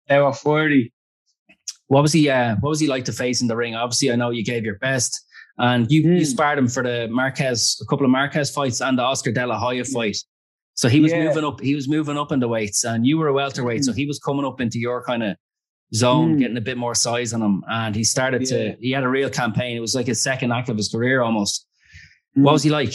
they 0.08 0.18
were 0.18 0.32
forty. 0.32 0.92
What 1.88 2.02
was 2.02 2.12
he? 2.12 2.28
Uh, 2.30 2.56
what 2.60 2.70
was 2.70 2.80
he 2.80 2.86
like 2.86 3.04
to 3.06 3.12
face 3.12 3.40
in 3.42 3.48
the 3.48 3.56
ring? 3.56 3.74
Obviously, 3.74 4.12
I 4.12 4.16
know 4.16 4.30
you 4.30 4.44
gave 4.44 4.64
your 4.64 4.78
best, 4.78 5.20
and 5.58 5.90
you 5.90 6.02
you 6.02 6.18
Hmm. 6.18 6.24
sparred 6.24 6.58
him 6.58 6.68
for 6.68 6.82
the 6.82 7.08
Marquez, 7.10 7.78
a 7.82 7.86
couple 7.86 8.04
of 8.06 8.10
Marquez 8.12 8.50
fights, 8.50 8.80
and 8.80 8.96
the 8.98 9.02
Oscar 9.02 9.32
De 9.32 9.46
La 9.46 9.58
Hoya 9.58 9.84
fight. 9.84 10.16
So 10.74 10.88
he 10.88 11.00
was 11.00 11.12
Yeah. 11.12 11.24
moving 11.24 11.44
up. 11.44 11.60
He 11.60 11.74
was 11.74 11.88
moving 11.88 12.16
up 12.16 12.32
in 12.32 12.38
the 12.40 12.48
weights, 12.48 12.84
and 12.84 13.06
you 13.06 13.18
were 13.18 13.28
a 13.28 13.32
welterweight, 13.32 13.84
so 13.84 13.92
he 13.92 14.06
was 14.06 14.18
coming 14.18 14.44
up 14.46 14.60
into 14.60 14.78
your 14.78 15.02
kind 15.04 15.22
of 15.22 15.36
zone, 15.92 16.34
Hmm. 16.34 16.38
getting 16.38 16.56
a 16.56 16.60
bit 16.60 16.78
more 16.78 16.94
size 16.94 17.32
on 17.34 17.42
him, 17.42 17.64
and 17.68 17.94
he 17.96 18.04
started 18.04 18.42
Yeah. 18.42 18.56
to. 18.56 18.76
He 18.80 18.92
had 18.92 19.02
a 19.02 19.08
real 19.08 19.28
campaign. 19.28 19.76
It 19.76 19.80
was 19.80 19.94
like 19.94 20.06
his 20.06 20.22
second 20.22 20.52
act 20.52 20.68
of 20.68 20.76
his 20.76 20.88
career 20.88 21.20
almost. 21.22 21.66
Hmm. 22.34 22.44
What 22.44 22.52
was 22.52 22.62
he 22.62 22.70
like? 22.70 22.94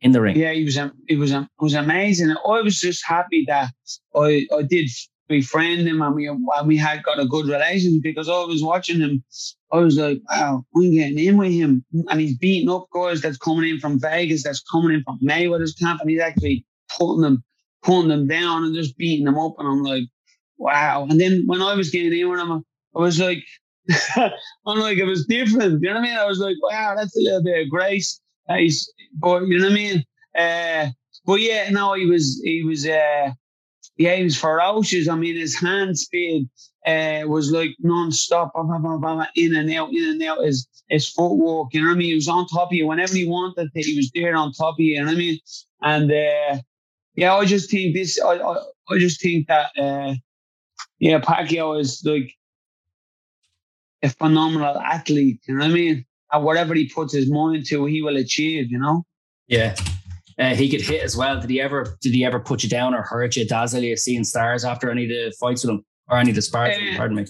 In 0.00 0.12
the 0.12 0.20
ring. 0.20 0.36
Yeah, 0.36 0.52
he 0.52 0.64
was 0.64 0.76
it 0.76 1.16
was 1.16 1.32
it 1.32 1.48
was 1.58 1.74
amazing. 1.74 2.30
I 2.30 2.60
was 2.60 2.80
just 2.80 3.04
happy 3.06 3.44
that 3.48 3.70
I 4.14 4.46
I 4.56 4.62
did 4.62 4.88
befriend 5.28 5.86
him 5.86 6.02
and 6.02 6.14
we 6.14 6.26
and 6.28 6.68
we 6.68 6.76
had 6.76 7.02
got 7.02 7.18
a 7.18 7.26
good 7.26 7.46
relation 7.46 8.00
because 8.02 8.28
I 8.28 8.44
was 8.44 8.62
watching 8.62 9.00
him. 9.00 9.24
I 9.72 9.78
was 9.78 9.96
like, 9.98 10.20
wow, 10.30 10.64
I'm 10.76 10.92
getting 10.92 11.18
in 11.18 11.36
with 11.36 11.52
him, 11.52 11.84
and 12.08 12.20
he's 12.20 12.36
beating 12.36 12.70
up 12.70 12.86
guys 12.94 13.20
that's 13.20 13.38
coming 13.38 13.68
in 13.68 13.80
from 13.80 14.00
Vegas, 14.00 14.44
that's 14.44 14.62
coming 14.70 14.94
in 14.94 15.02
from 15.02 15.18
Mayweather's 15.22 15.74
camp, 15.74 16.00
and 16.00 16.10
he's 16.10 16.20
actually 16.20 16.64
putting 16.96 17.22
them 17.22 17.42
putting 17.82 18.08
them 18.08 18.26
down 18.26 18.64
and 18.64 18.74
just 18.74 18.96
beating 18.96 19.24
them 19.24 19.38
up, 19.38 19.54
and 19.58 19.68
I'm 19.68 19.82
like, 19.82 20.04
wow. 20.58 21.06
And 21.08 21.20
then 21.20 21.44
when 21.46 21.62
I 21.62 21.74
was 21.74 21.90
getting 21.90 22.18
in 22.18 22.28
with 22.28 22.40
him, 22.40 22.64
I 22.94 22.98
was 22.98 23.20
like. 23.20 23.38
I'm 24.16 24.80
like, 24.80 24.98
it 24.98 25.04
was 25.04 25.26
different. 25.26 25.80
You 25.80 25.90
know 25.90 25.94
what 25.94 26.00
I 26.00 26.02
mean? 26.02 26.16
I 26.16 26.24
was 26.24 26.40
like, 26.40 26.56
wow, 26.60 26.96
that's 26.96 27.16
a 27.16 27.20
little 27.20 27.44
bit 27.44 27.62
of 27.62 27.70
grace. 27.70 28.20
He's, 28.48 28.92
but 29.14 29.46
you 29.46 29.58
know 29.58 29.66
what 29.66 29.72
I 29.72 29.74
mean? 29.74 30.04
Uh, 30.38 30.90
but 31.24 31.40
yeah, 31.40 31.70
no, 31.70 31.94
he 31.94 32.06
was, 32.06 32.40
he 32.44 32.62
was, 32.62 32.86
uh, 32.86 33.30
yeah, 33.96 34.14
he 34.16 34.24
was 34.24 34.36
ferocious. 34.38 35.08
I 35.08 35.16
mean, 35.16 35.36
his 35.36 35.58
hand 35.58 35.98
speed 35.98 36.48
uh, 36.86 37.22
was 37.26 37.50
like 37.50 37.70
non-stop, 37.80 38.52
blah, 38.54 38.78
blah, 38.78 38.98
blah, 38.98 39.26
in 39.34 39.56
and 39.56 39.70
out, 39.72 39.90
in 39.92 40.04
and 40.04 40.22
out. 40.22 40.44
His 40.44 40.68
his 40.88 41.08
footwork, 41.08 41.74
you 41.74 41.80
know 41.80 41.88
what 41.88 41.94
I 41.94 41.98
mean? 41.98 42.08
He 42.08 42.14
was 42.14 42.28
on 42.28 42.46
top 42.46 42.68
of 42.68 42.72
you 42.72 42.86
whenever 42.86 43.14
he 43.14 43.26
wanted. 43.26 43.70
He 43.74 43.96
was 43.96 44.10
there 44.14 44.36
on 44.36 44.52
top 44.52 44.74
of 44.74 44.80
you, 44.80 44.94
you 44.94 45.00
know 45.00 45.06
what 45.06 45.14
I 45.14 45.18
mean? 45.18 45.38
And 45.82 46.12
uh, 46.12 46.62
yeah, 47.16 47.34
I 47.34 47.44
just 47.44 47.70
think 47.70 47.94
this. 47.94 48.20
I 48.20 48.34
I, 48.34 48.56
I 48.90 48.98
just 48.98 49.20
think 49.20 49.48
that 49.48 49.70
uh, 49.76 50.14
yeah, 50.98 51.18
Pacquiao 51.18 51.80
is 51.80 52.02
like 52.04 52.32
a 54.02 54.10
phenomenal 54.10 54.78
athlete. 54.78 55.40
You 55.48 55.54
know 55.54 55.64
what 55.64 55.70
I 55.70 55.74
mean? 55.74 56.06
And 56.36 56.44
whatever 56.44 56.74
he 56.74 56.88
puts 56.88 57.14
his 57.14 57.30
mind 57.30 57.66
to, 57.66 57.86
he 57.86 58.02
will 58.02 58.16
achieve. 58.16 58.70
You 58.70 58.78
know? 58.78 59.04
Yeah. 59.48 59.74
Uh, 60.38 60.54
he 60.54 60.68
could 60.68 60.82
hit 60.82 61.02
as 61.02 61.16
well. 61.16 61.40
Did 61.40 61.48
he 61.48 61.60
ever? 61.60 61.96
Did 62.02 62.12
he 62.12 62.24
ever 62.24 62.38
put 62.38 62.62
you 62.62 62.68
down 62.68 62.94
or 62.94 63.02
hurt 63.02 63.36
you, 63.36 63.46
dazzle 63.46 63.82
you, 63.82 63.96
seeing 63.96 64.24
stars 64.24 64.64
after 64.64 64.90
any 64.90 65.04
of 65.04 65.08
the 65.08 65.34
fights 65.40 65.64
with 65.64 65.70
him 65.70 65.84
or 66.08 66.18
any 66.18 66.30
of 66.30 66.36
the 66.36 66.42
spars? 66.42 66.76
Uh, 66.76 66.78
him, 66.78 66.96
pardon 66.96 67.16
me. 67.16 67.26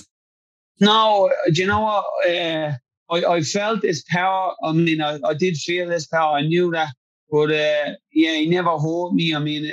No, 0.80 1.30
do 1.52 1.60
you 1.62 1.68
know 1.68 1.80
what? 1.80 2.04
Uh, 2.28 2.72
I, 3.08 3.36
I 3.36 3.40
felt 3.42 3.82
his 3.82 4.04
power. 4.10 4.54
I 4.64 4.72
mean, 4.72 5.00
I, 5.00 5.20
I 5.24 5.34
did 5.34 5.56
feel 5.56 5.88
his 5.88 6.08
power. 6.08 6.36
I 6.36 6.42
knew 6.42 6.72
that, 6.72 6.88
but 7.30 7.52
uh, 7.52 7.92
yeah, 8.12 8.34
he 8.34 8.50
never 8.50 8.76
hurt 8.76 9.12
me. 9.12 9.34
I 9.34 9.38
mean, 9.38 9.72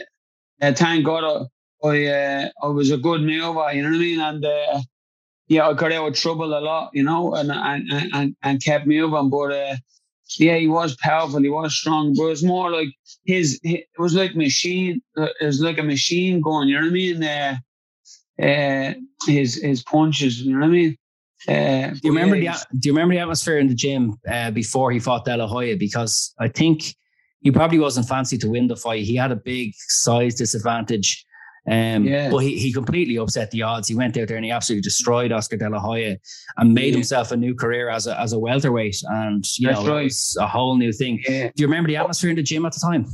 uh, 0.61 0.73
thank 0.73 1.03
God, 1.03 1.23
I 1.23 1.87
I, 1.87 2.05
uh, 2.05 2.49
I 2.61 2.67
was 2.67 2.91
a 2.91 2.97
good 2.97 3.21
mover. 3.21 3.73
You 3.73 3.81
know 3.81 3.89
what 3.89 3.95
I 3.95 3.99
mean? 3.99 4.19
And 4.21 4.45
uh, 4.45 4.79
yeah, 5.53 5.67
I 5.67 5.73
got 5.73 5.91
out 5.91 6.07
of 6.07 6.15
trouble 6.15 6.57
a 6.57 6.61
lot. 6.61 6.89
You 6.93 7.03
know, 7.03 7.33
and 7.35 7.51
and 7.51 8.13
and, 8.13 8.35
and 8.41 8.63
kept 8.63 8.87
moving. 8.87 9.29
But 9.29 9.79
yeah, 10.39 10.57
he 10.57 10.67
was 10.67 10.95
powerful. 10.97 11.41
He 11.41 11.49
was 11.49 11.75
strong, 11.75 12.13
but 12.15 12.23
it 12.23 12.29
was 12.29 12.43
more 12.43 12.71
like 12.71 12.89
his. 13.25 13.59
It 13.63 13.85
was 13.97 14.15
like 14.15 14.35
machine. 14.35 15.01
Uh, 15.17 15.27
it 15.39 15.45
was 15.45 15.61
like 15.61 15.77
a 15.77 15.83
machine 15.83 16.41
going. 16.41 16.69
You 16.69 16.75
know 16.75 16.81
what 16.81 16.89
I 16.89 16.91
mean? 16.91 17.23
Uh, 17.23 17.57
uh, 18.41 18.93
his 19.27 19.61
his 19.61 19.83
punches. 19.83 20.41
You 20.41 20.53
know 20.53 20.59
what 20.59 20.67
I 20.67 20.69
mean? 20.69 20.97
Uh, 21.47 21.89
do 21.89 21.99
you 22.03 22.09
remember 22.09 22.35
yeah, 22.37 22.57
the 22.71 22.77
Do 22.79 22.89
you 22.89 22.93
remember 22.93 23.15
the 23.15 23.21
atmosphere 23.21 23.59
in 23.59 23.67
the 23.67 23.75
gym 23.75 24.17
uh, 24.29 24.51
before 24.51 24.91
he 24.91 24.99
fought 24.99 25.25
De 25.25 25.35
La 25.35 25.47
Hoya? 25.47 25.75
Because 25.77 26.33
I 26.39 26.47
think 26.47 26.95
he 27.41 27.51
probably 27.51 27.79
wasn't 27.79 28.07
fancy 28.07 28.37
to 28.37 28.49
win 28.49 28.67
the 28.67 28.75
fight. 28.75 29.03
He 29.03 29.15
had 29.15 29.31
a 29.31 29.35
big 29.35 29.73
size 29.75 30.35
disadvantage. 30.35 31.25
Um, 31.65 32.03
yeah. 32.03 32.29
But 32.29 32.39
he, 32.39 32.57
he 32.57 32.73
completely 32.73 33.17
upset 33.17 33.51
the 33.51 33.61
odds. 33.61 33.87
He 33.87 33.95
went 33.95 34.17
out 34.17 34.27
there 34.27 34.37
and 34.37 34.45
he 34.45 34.51
absolutely 34.51 34.81
destroyed 34.81 35.31
Oscar 35.31 35.57
De 35.57 35.69
La 35.69 35.79
Hoya 35.79 36.17
and 36.57 36.73
made 36.73 36.87
yeah. 36.89 36.95
himself 36.95 37.31
a 37.31 37.37
new 37.37 37.55
career 37.55 37.89
as 37.89 38.05
a, 38.05 38.19
as 38.19 38.33
a 38.33 38.39
welterweight. 38.39 39.01
And, 39.07 39.45
you 39.57 39.69
That's 39.69 39.81
know, 39.81 39.95
right. 39.95 40.05
it's 40.07 40.35
a 40.37 40.47
whole 40.47 40.75
new 40.75 40.91
thing. 40.91 41.23
Yeah. 41.27 41.47
Do 41.55 41.61
you 41.61 41.67
remember 41.67 41.87
the 41.87 41.97
atmosphere 41.97 42.31
in 42.31 42.35
the 42.35 42.43
gym 42.43 42.65
at 42.65 42.73
the 42.73 42.79
time? 42.79 43.05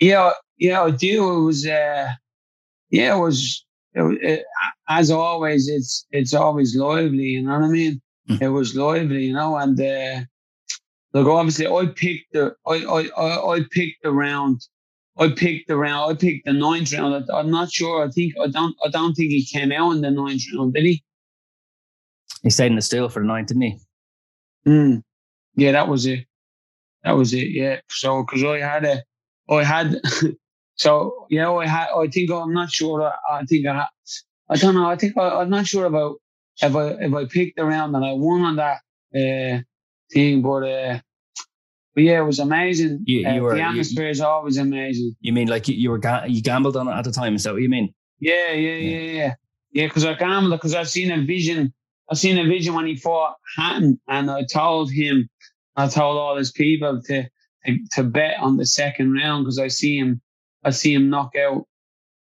Yeah, 0.00 0.32
yeah, 0.58 0.82
I 0.82 0.90
do. 0.90 1.38
It 1.38 1.44
was, 1.44 1.66
uh, 1.66 2.08
yeah, 2.90 3.16
it 3.16 3.20
was, 3.20 3.64
it, 3.94 4.02
it, 4.22 4.44
as 4.88 5.10
always, 5.10 5.68
it's 5.68 6.06
it's 6.10 6.34
always 6.34 6.74
lively, 6.74 7.24
you 7.24 7.42
know 7.42 7.52
what 7.52 7.64
I 7.64 7.68
mean? 7.68 8.02
Mm. 8.28 8.42
It 8.42 8.48
was 8.48 8.74
lively, 8.74 9.26
you 9.26 9.34
know, 9.34 9.56
and 9.56 9.80
uh, 9.80 10.20
look, 11.14 11.28
obviously, 11.28 11.66
I 11.66 11.86
picked 11.86 12.32
the 12.32 12.54
I 12.66 12.84
I 12.84 13.54
I 13.54 13.60
picked 13.70 14.02
the 14.02 14.10
round 14.10 14.66
I 15.18 15.28
picked 15.30 15.68
the 15.68 15.76
round. 15.76 16.10
I 16.10 16.14
picked 16.14 16.46
the 16.46 16.52
ninth 16.52 16.92
round. 16.92 17.28
I'm 17.32 17.50
not 17.50 17.70
sure. 17.70 18.04
I 18.04 18.10
think 18.10 18.32
I 18.42 18.46
don't. 18.48 18.74
I 18.84 18.88
don't 18.88 19.14
think 19.14 19.30
he 19.30 19.44
came 19.44 19.72
out 19.72 19.92
in 19.92 20.00
the 20.00 20.10
ninth 20.10 20.42
round. 20.54 20.74
Did 20.74 20.84
he? 20.84 21.04
He 22.42 22.50
stayed 22.50 22.66
in 22.66 22.76
the 22.76 22.82
steel 22.82 23.08
for 23.08 23.20
the 23.20 23.26
ninth, 23.26 23.48
didn't 23.48 23.62
he? 23.62 23.78
Hmm. 24.64 24.96
Yeah, 25.54 25.72
that 25.72 25.88
was 25.88 26.06
it. 26.06 26.26
That 27.04 27.12
was 27.12 27.34
it. 27.34 27.50
Yeah. 27.50 27.80
So 27.90 28.24
because 28.24 28.42
I 28.42 28.58
had 28.58 28.84
a, 28.84 29.02
I 29.50 29.64
had. 29.64 30.00
so 30.76 31.26
yeah, 31.28 31.50
I 31.50 31.66
had. 31.66 31.88
I 31.94 32.06
think 32.06 32.30
I'm 32.30 32.54
not 32.54 32.70
sure. 32.70 33.12
I 33.30 33.44
think 33.44 33.66
I. 33.66 33.86
I 34.48 34.56
don't 34.56 34.74
know. 34.74 34.88
I 34.88 34.96
think 34.96 35.16
I, 35.18 35.42
am 35.42 35.50
not 35.50 35.66
sure 35.66 35.86
about 35.86 36.16
if 36.62 36.74
I 36.74 36.88
if 36.88 37.14
I 37.14 37.24
picked 37.26 37.56
the 37.56 37.64
round 37.64 37.94
and 37.94 38.04
I 38.04 38.12
won 38.12 38.42
on 38.42 38.56
that 38.56 38.78
uh, 39.14 39.62
thing, 40.10 40.40
but. 40.42 40.64
Uh, 40.64 41.00
but 41.94 42.04
yeah, 42.04 42.20
it 42.20 42.24
was 42.24 42.38
amazing. 42.38 43.04
You, 43.06 43.20
you 43.20 43.26
uh, 43.26 43.40
were, 43.40 43.54
the 43.54 43.62
atmosphere 43.62 44.04
you, 44.04 44.10
is 44.10 44.20
always 44.20 44.56
amazing. 44.56 45.14
You 45.20 45.32
mean 45.32 45.48
like 45.48 45.68
you, 45.68 45.74
you 45.74 45.90
were 45.90 45.98
ga- 45.98 46.24
you 46.26 46.42
gambled 46.42 46.76
on 46.76 46.88
it 46.88 46.92
at 46.92 47.04
the 47.04 47.12
time? 47.12 47.34
Is 47.34 47.44
that 47.44 47.52
what 47.52 47.62
you 47.62 47.68
mean? 47.68 47.92
Yeah, 48.18 48.52
yeah, 48.52 48.76
yeah, 48.76 48.98
yeah, 48.98 49.34
yeah. 49.72 49.86
Because 49.86 50.04
I 50.04 50.14
gambled 50.14 50.52
because 50.52 50.74
I've 50.74 50.88
seen 50.88 51.10
a 51.10 51.22
vision. 51.24 51.72
I 52.10 52.14
seen 52.14 52.38
a 52.38 52.44
vision 52.44 52.74
when 52.74 52.86
he 52.86 52.96
fought 52.96 53.36
Hatton, 53.56 54.00
and 54.08 54.30
I 54.30 54.44
told 54.44 54.90
him, 54.90 55.28
I 55.76 55.88
told 55.88 56.18
all 56.18 56.36
his 56.36 56.52
people 56.52 57.02
to 57.06 57.28
to, 57.66 57.78
to 57.92 58.04
bet 58.04 58.38
on 58.40 58.56
the 58.56 58.66
second 58.66 59.12
round 59.12 59.44
because 59.44 59.58
I 59.58 59.68
see 59.68 59.98
him, 59.98 60.20
I 60.64 60.70
see 60.70 60.94
him 60.94 61.10
knock 61.10 61.32
out. 61.36 61.66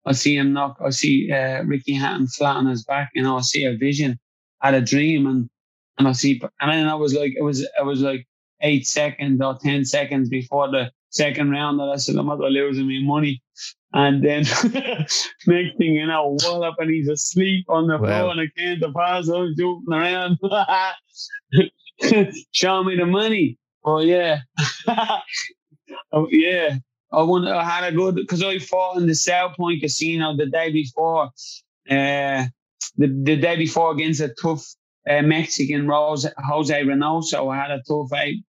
I 0.06 0.12
see 0.12 0.36
him 0.36 0.54
knock. 0.54 0.78
I 0.82 0.90
see 0.90 1.30
uh, 1.30 1.62
Ricky 1.64 1.92
Hatton 1.92 2.28
flat 2.28 2.56
on 2.56 2.66
his 2.66 2.84
back, 2.84 3.10
and 3.14 3.26
I 3.26 3.40
see 3.40 3.64
a 3.64 3.76
vision, 3.76 4.18
I 4.62 4.68
had 4.68 4.82
a 4.82 4.84
dream, 4.84 5.26
and 5.26 5.50
and 5.98 6.06
I 6.06 6.12
see, 6.12 6.40
and 6.60 6.70
then 6.70 6.88
I 6.88 6.94
was 6.94 7.12
like, 7.12 7.34
it 7.36 7.42
was, 7.42 7.60
it 7.60 7.84
was 7.84 8.00
like 8.00 8.27
eight 8.62 8.86
seconds 8.86 9.40
or 9.40 9.58
10 9.58 9.84
seconds 9.84 10.28
before 10.28 10.70
the 10.70 10.90
second 11.10 11.50
round 11.50 11.78
that 11.80 11.84
I 11.84 11.96
said, 11.96 12.16
I'm 12.16 12.26
not 12.26 12.38
losing 12.38 12.86
me 12.86 13.04
money. 13.04 13.42
And 13.92 14.22
then 14.22 14.42
next 15.46 15.46
thing 15.46 15.94
you 15.94 16.06
know, 16.06 16.36
wall 16.42 16.64
up 16.64 16.76
and 16.78 16.90
he's 16.90 17.08
asleep 17.08 17.64
on 17.68 17.86
the 17.86 17.98
floor 17.98 18.30
and 18.30 18.40
I 18.40 18.46
can't 18.56 18.80
deposit. 18.80 19.34
I 19.34 19.38
was 19.38 19.54
joking 19.56 19.92
around. 19.92 20.38
Show 22.52 22.84
me 22.84 22.96
the 22.96 23.06
money. 23.06 23.58
Oh 23.84 24.00
yeah. 24.00 24.40
oh 26.12 26.28
yeah. 26.30 26.76
I 27.10 27.22
won, 27.22 27.48
I 27.48 27.64
had 27.64 27.92
a 27.92 27.96
good 27.96 28.16
because 28.16 28.42
I 28.42 28.58
fought 28.58 28.98
in 28.98 29.06
the 29.06 29.14
South 29.14 29.56
Point 29.56 29.80
Casino 29.80 30.36
the 30.36 30.46
day 30.46 30.70
before. 30.70 31.30
Uh, 31.90 32.44
the, 32.98 33.06
the 33.06 33.36
day 33.36 33.56
before 33.56 33.92
against 33.92 34.20
a 34.20 34.28
tough 34.28 34.62
uh, 35.08 35.22
Mexican 35.22 35.86
Rose, 35.86 36.26
Jose 36.38 36.82
Reynoso. 36.82 37.52
I 37.52 37.56
had 37.56 37.70
a 37.70 37.82
tough 37.82 38.12
eight 38.14 38.44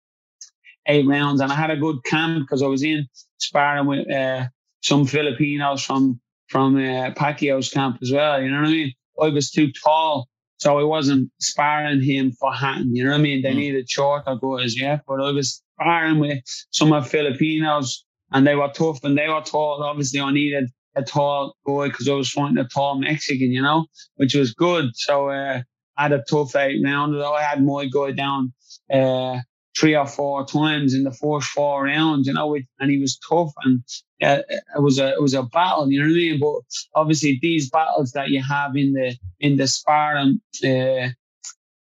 eight 0.87 1.07
rounds, 1.07 1.41
and 1.41 1.51
I 1.51 1.55
had 1.55 1.71
a 1.71 1.77
good 1.77 2.03
camp 2.03 2.39
because 2.39 2.61
I 2.61 2.67
was 2.67 2.83
in 2.83 3.07
sparring 3.37 3.87
with 3.87 4.09
uh, 4.11 4.47
some 4.81 5.05
Filipinos 5.05 5.83
from 5.83 6.19
from 6.47 6.75
uh, 6.77 7.11
Pacquiao's 7.11 7.69
camp 7.69 7.99
as 8.01 8.11
well. 8.11 8.41
You 8.41 8.49
know 8.49 8.61
what 8.61 8.67
I 8.67 8.71
mean? 8.71 8.93
I 9.21 9.29
was 9.29 9.51
too 9.51 9.71
tall, 9.83 10.27
so 10.57 10.79
I 10.79 10.83
wasn't 10.83 11.31
sparring 11.39 12.01
him 12.01 12.31
for 12.31 12.53
Hatton. 12.53 12.95
You 12.95 13.05
know 13.05 13.11
what 13.11 13.19
I 13.19 13.23
mean? 13.23 13.41
They 13.41 13.51
mm. 13.51 13.57
needed 13.57 13.89
shorter 13.89 14.35
guys, 14.35 14.79
yeah. 14.79 14.99
But 15.07 15.21
I 15.21 15.31
was 15.31 15.61
sparring 15.79 16.19
with 16.19 16.39
some 16.71 16.91
of 16.91 17.09
Filipinos, 17.09 18.03
and 18.31 18.45
they 18.45 18.55
were 18.55 18.69
tough 18.69 19.03
and 19.03 19.17
they 19.17 19.27
were 19.27 19.41
tall. 19.41 19.83
Obviously, 19.83 20.19
I 20.19 20.31
needed 20.31 20.69
a 20.95 21.03
tall 21.03 21.55
boy 21.65 21.89
because 21.89 22.07
I 22.07 22.13
was 22.13 22.29
fighting 22.31 22.57
a 22.57 22.67
tall 22.67 22.99
Mexican, 22.99 23.51
you 23.51 23.61
know, 23.61 23.85
which 24.15 24.35
was 24.35 24.53
good. 24.53 24.89
So 24.95 25.29
uh, 25.29 25.61
had 25.99 26.11
a 26.13 26.23
tough 26.29 26.55
eight 26.55 26.81
round. 26.83 27.21
I 27.21 27.41
had 27.41 27.63
my 27.63 27.85
guy 27.85 28.11
down 28.11 28.53
uh, 28.91 29.39
three 29.77 29.95
or 29.95 30.07
four 30.07 30.45
times 30.45 30.93
in 30.93 31.03
the 31.03 31.11
first 31.11 31.47
four 31.49 31.85
rounds, 31.85 32.27
you 32.27 32.33
know, 32.33 32.57
and 32.79 32.91
he 32.91 32.99
was 32.99 33.19
tough 33.29 33.51
and 33.63 33.83
uh, 34.21 34.41
it 34.49 34.81
was 34.81 34.99
a 34.99 35.09
it 35.09 35.21
was 35.21 35.33
a 35.33 35.43
battle, 35.43 35.91
you 35.91 35.99
know 35.99 36.05
what 36.05 36.11
I 36.11 36.15
mean? 36.15 36.39
But 36.39 36.99
obviously 36.99 37.39
these 37.41 37.69
battles 37.69 38.11
that 38.13 38.29
you 38.29 38.41
have 38.41 38.75
in 38.75 38.93
the 38.93 39.15
in 39.39 39.57
the 39.57 39.67
sparring, 39.67 40.41
uh, 40.65 41.09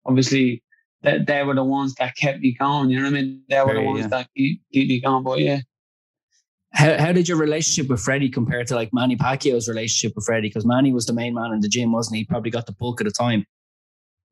obviously 0.07 0.63
that 1.03 1.27
they 1.27 1.43
were 1.43 1.55
the 1.55 1.65
ones 1.65 1.95
that 1.97 2.17
kept 2.17 2.41
me 2.41 2.55
going, 2.59 2.91
you 2.91 2.99
know 2.99 3.05
what 3.05 3.19
I 3.19 3.23
mean? 3.23 3.43
They 3.49 3.61
were 3.61 3.67
Very, 3.67 3.81
the 3.81 3.87
ones 3.87 4.01
yeah. 4.01 4.07
that 4.09 4.29
keep, 4.37 4.61
keep 4.73 4.89
me 4.89 5.01
going, 5.01 5.25
but 5.25 5.41
yeah. 5.41 5.61
How, 6.75 6.97
how 6.97 7.13
did 7.13 7.29
your 7.29 7.37
relationship 7.37 7.91
with 7.91 8.01
Freddie 8.01 8.31
compare 8.31 8.65
to 8.65 8.75
like 8.75 8.91
Manny 8.95 9.17
Pacquiao's 9.17 9.69
relationship 9.69 10.15
with 10.17 10.25
Freddie? 10.25 10.49
Because 10.49 10.65
Manny 10.65 10.91
was 10.91 11.05
the 11.05 11.13
main 11.13 11.35
man 11.35 11.53
in 11.53 11.61
the 11.61 11.69
gym, 11.69 11.93
wasn't 11.93 12.17
he? 12.17 12.23
He 12.23 12.25
probably 12.25 12.51
got 12.51 12.65
the 12.65 12.73
bulk 12.73 13.01
of 13.03 13.05
the 13.05 13.11
time. 13.11 13.45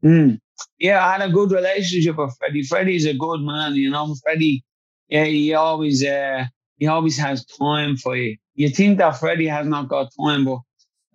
Mm. 0.04 0.38
Yeah, 0.78 1.04
I 1.06 1.12
had 1.12 1.22
a 1.30 1.32
good 1.32 1.50
relationship 1.52 2.16
with 2.16 2.34
Freddie. 2.38 2.62
Freddie's 2.62 3.06
a 3.06 3.14
good 3.14 3.40
man, 3.40 3.74
you 3.74 3.90
know. 3.90 4.14
Freddie, 4.22 4.64
yeah, 5.08 5.24
he 5.24 5.54
always 5.54 6.04
uh, 6.04 6.44
he 6.78 6.86
always 6.86 7.18
has 7.18 7.44
time 7.46 7.96
for 7.96 8.16
you. 8.16 8.36
You 8.54 8.68
think 8.70 8.98
that 8.98 9.18
Freddie 9.18 9.46
has 9.48 9.66
not 9.66 9.88
got 9.88 10.10
time, 10.20 10.44
but 10.44 10.58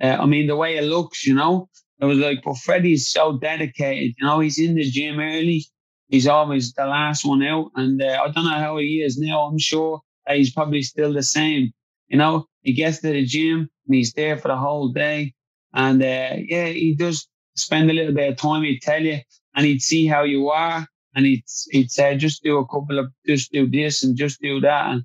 uh, 0.01 0.17
I 0.21 0.25
mean 0.25 0.47
the 0.47 0.55
way 0.55 0.77
it 0.77 0.83
looks, 0.83 1.25
you 1.25 1.35
know, 1.35 1.69
it 1.99 2.05
was 2.05 2.17
like, 2.19 2.39
but 2.43 2.57
Freddie's 2.57 3.09
so 3.09 3.37
dedicated. 3.37 4.13
You 4.17 4.25
know, 4.25 4.39
he's 4.39 4.59
in 4.59 4.75
the 4.75 4.83
gym 4.89 5.19
early. 5.19 5.65
He's 6.09 6.27
always 6.27 6.73
the 6.73 6.85
last 6.85 7.25
one 7.25 7.43
out, 7.43 7.71
and 7.75 8.01
uh, 8.01 8.21
I 8.23 8.31
don't 8.31 8.45
know 8.45 8.51
how 8.51 8.77
he 8.77 9.01
is 9.01 9.17
now. 9.17 9.41
I'm 9.41 9.57
sure 9.59 10.01
he's 10.29 10.53
probably 10.53 10.81
still 10.83 11.13
the 11.13 11.23
same. 11.23 11.71
You 12.07 12.17
know, 12.17 12.45
he 12.61 12.73
gets 12.73 13.01
to 13.01 13.11
the 13.11 13.25
gym 13.25 13.69
and 13.87 13.95
he's 13.95 14.13
there 14.13 14.37
for 14.37 14.49
the 14.49 14.57
whole 14.57 14.89
day. 14.89 15.33
And 15.73 16.01
uh, 16.01 16.35
yeah, 16.47 16.67
he 16.67 16.95
does 16.97 17.27
spend 17.55 17.89
a 17.89 17.93
little 17.93 18.13
bit 18.13 18.29
of 18.29 18.37
time. 18.37 18.63
He'd 18.63 18.81
tell 18.81 19.01
you 19.01 19.19
and 19.55 19.65
he'd 19.65 19.81
see 19.81 20.07
how 20.07 20.23
you 20.23 20.49
are. 20.49 20.87
And 21.17 21.25
he'd, 21.25 21.45
he'd 21.71 21.91
say, 21.91 22.17
just 22.17 22.43
do 22.43 22.57
a 22.57 22.67
couple 22.67 22.99
of, 22.99 23.09
just 23.25 23.51
do 23.53 23.69
this 23.69 24.03
and 24.03 24.17
just 24.17 24.41
do 24.41 24.59
that. 24.59 24.89
And, 24.89 25.03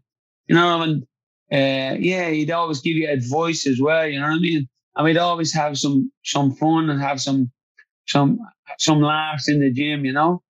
you 0.48 0.56
know, 0.56 0.82
and 0.82 1.02
uh, 1.52 1.96
yeah, 2.00 2.30
he'd 2.30 2.50
always 2.50 2.80
give 2.80 2.96
you 2.96 3.08
advice 3.08 3.64
as 3.64 3.80
well. 3.80 4.06
You 4.06 4.18
know 4.18 4.26
what 4.26 4.34
I 4.34 4.40
mean? 4.40 4.68
And 4.96 5.04
we'd 5.04 5.16
always 5.16 5.52
have 5.54 5.78
some, 5.78 6.10
some 6.24 6.52
fun 6.56 6.90
and 6.90 7.00
have 7.00 7.20
some, 7.20 7.52
some, 8.08 8.40
some 8.78 9.00
laughs 9.00 9.48
in 9.48 9.60
the 9.60 9.70
gym, 9.70 10.04
you 10.04 10.12
know? 10.12 10.42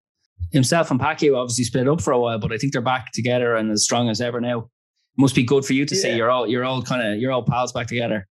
Himself 0.50 0.90
and 0.90 0.98
Pacquiao 0.98 1.36
obviously 1.36 1.64
split 1.64 1.86
up 1.86 2.00
for 2.00 2.12
a 2.12 2.18
while, 2.18 2.38
but 2.38 2.52
I 2.52 2.56
think 2.56 2.72
they're 2.72 2.80
back 2.80 3.12
together 3.12 3.54
and 3.54 3.70
as 3.70 3.84
strong 3.84 4.08
as 4.08 4.22
ever 4.22 4.40
now. 4.40 4.70
Must 5.18 5.34
be 5.34 5.44
good 5.44 5.66
for 5.66 5.74
you 5.74 5.84
to 5.84 5.94
yeah. 5.94 6.00
see 6.00 6.16
you're 6.16 6.30
all, 6.30 6.46
you're 6.46 6.64
all 6.64 6.80
kind 6.80 7.06
of, 7.06 7.20
you're 7.20 7.32
all 7.32 7.42
pals 7.42 7.72
back 7.72 7.86
together. 7.86 8.26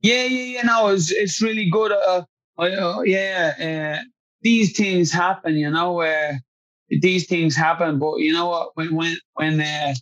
Yeah, 0.00 0.24
yeah, 0.24 0.44
yeah. 0.44 0.62
No, 0.62 0.88
it's, 0.88 1.10
it's 1.10 1.42
really 1.42 1.68
good. 1.68 1.92
Uh, 1.92 2.22
uh, 2.58 3.02
yeah, 3.04 3.98
uh, 4.00 4.04
these 4.42 4.76
things 4.76 5.10
happen, 5.10 5.56
you 5.56 5.70
know, 5.70 5.94
where 5.94 6.40
these 6.88 7.26
things 7.26 7.56
happen. 7.56 7.98
But 7.98 8.16
you 8.18 8.32
know 8.32 8.48
what? 8.48 8.70
When 8.74 8.94
when 8.94 9.16
when 9.34 9.60
uh, 9.60 9.94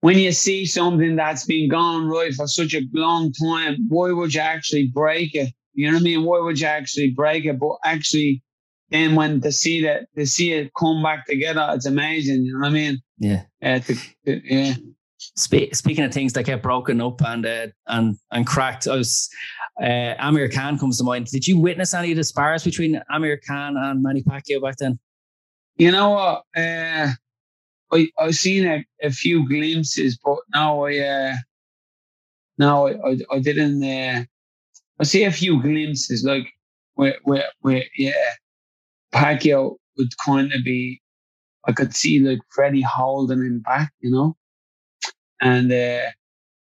when 0.00 0.18
you 0.18 0.32
see 0.32 0.66
something 0.66 1.16
that's 1.16 1.44
been 1.44 1.68
going 1.68 2.06
right 2.06 2.34
for 2.34 2.46
such 2.46 2.74
a 2.74 2.82
long 2.92 3.32
time, 3.32 3.86
why 3.88 4.12
would 4.12 4.34
you 4.34 4.40
actually 4.40 4.90
break 4.92 5.34
it? 5.34 5.52
You 5.74 5.88
know 5.88 5.94
what 5.94 6.00
I 6.00 6.04
mean? 6.04 6.24
Why 6.24 6.40
would 6.40 6.60
you 6.60 6.66
actually 6.66 7.10
break 7.10 7.44
it? 7.44 7.58
But 7.58 7.76
actually, 7.84 8.42
then 8.90 9.14
when 9.14 9.40
to 9.42 9.52
see 9.52 9.82
that 9.82 10.08
to 10.16 10.26
see 10.26 10.52
it 10.52 10.72
come 10.78 11.02
back 11.02 11.26
together, 11.26 11.68
it's 11.74 11.86
amazing. 11.86 12.44
You 12.44 12.54
know 12.54 12.60
what 12.60 12.68
I 12.68 12.70
mean? 12.70 12.98
Yeah. 13.18 13.42
Uh, 13.62 13.78
to, 13.80 13.94
to, 14.24 14.40
yeah. 14.44 14.74
Spe- 15.18 15.72
speaking 15.72 16.04
of 16.04 16.12
things 16.12 16.32
that 16.34 16.44
get 16.44 16.62
broken 16.62 17.00
up 17.00 17.20
and 17.22 17.44
uh, 17.44 17.66
and 17.88 18.16
and 18.30 18.46
cracked, 18.46 18.86
I 18.86 18.96
was 18.96 19.28
uh, 19.82 20.14
Amir 20.18 20.48
Khan 20.48 20.78
comes 20.78 20.98
to 20.98 21.04
mind. 21.04 21.26
Did 21.26 21.46
you 21.46 21.58
witness 21.58 21.92
any 21.94 22.12
of 22.12 22.16
the 22.16 22.24
spars 22.24 22.64
between 22.64 23.00
Amir 23.10 23.40
Khan 23.46 23.76
and 23.76 24.02
Manny 24.02 24.22
Pacquiao 24.22 24.62
back 24.62 24.76
then? 24.78 24.98
You 25.76 25.90
know 25.90 26.10
what? 26.10 26.42
Uh, 26.56 27.12
I 27.92 28.08
I've 28.18 28.34
seen 28.34 28.66
a, 28.66 28.84
a 29.02 29.10
few 29.10 29.46
glimpses, 29.48 30.18
but 30.24 30.38
no, 30.54 30.86
I 30.86 30.98
uh, 30.98 31.34
no, 32.58 32.88
I, 32.88 32.92
I, 33.10 33.18
I 33.32 33.38
didn't. 33.40 33.82
Uh, 33.82 34.24
I 35.00 35.04
see 35.04 35.24
a 35.24 35.32
few 35.32 35.60
glimpses, 35.60 36.24
like 36.24 36.46
where 36.94 37.16
where 37.24 37.46
where 37.60 37.84
yeah, 37.96 38.34
Pacquiao 39.12 39.76
would 39.96 40.16
kind 40.24 40.52
of 40.52 40.64
be. 40.64 41.00
I 41.66 41.72
could 41.72 41.94
see 41.94 42.20
like 42.20 42.38
Freddie 42.54 42.82
holding 42.82 43.40
him 43.40 43.60
back, 43.60 43.92
you 44.00 44.10
know, 44.10 44.36
and 45.40 45.70
uh, 45.70 46.10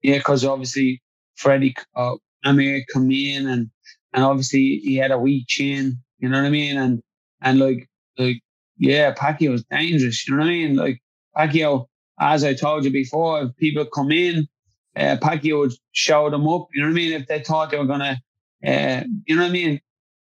yeah, 0.02 0.18
because 0.18 0.46
obviously 0.46 1.02
Freddie 1.36 1.76
uh, 1.96 2.16
Amir 2.46 2.84
come 2.94 3.12
in 3.12 3.48
and 3.48 3.70
and 4.14 4.24
obviously 4.24 4.82
he 4.84 4.96
had 4.96 5.12
a 5.12 5.18
weak 5.18 5.46
chin, 5.48 5.98
you 6.20 6.30
know 6.30 6.38
what 6.38 6.48
I 6.48 6.52
mean, 6.52 6.78
and 6.78 7.02
and 7.42 7.60
like 7.60 7.88
like 8.18 8.42
yeah, 8.78 9.14
Pacquiao 9.14 9.52
was 9.52 9.64
dangerous, 9.66 10.28
you 10.28 10.36
know 10.36 10.42
what 10.42 10.48
I 10.48 10.52
mean, 10.52 10.76
like 10.76 11.02
Pacquiao, 11.36 11.88
as 12.20 12.44
I 12.44 12.54
told 12.54 12.86
you 12.86 12.92
before, 12.92 13.44
if 13.44 13.56
people 13.58 13.86
come 13.86 14.12
in, 14.12 14.48
uh, 14.96 15.18
Pacquiao 15.22 15.60
would 15.60 15.74
show 15.92 16.30
them 16.30 16.48
up, 16.48 16.68
you 16.74 16.82
know 16.82 16.88
what 16.88 16.94
I 16.94 16.96
mean, 16.96 17.14
if 17.14 17.28
they 17.28 17.40
thought 17.40 17.72
they 17.72 17.78
were 17.78 17.86
gonna, 17.86 18.20
uh, 18.66 19.04
you 19.26 19.36
know 19.36 19.44
what 19.44 19.50
I 19.50 19.54
mean, 19.54 19.82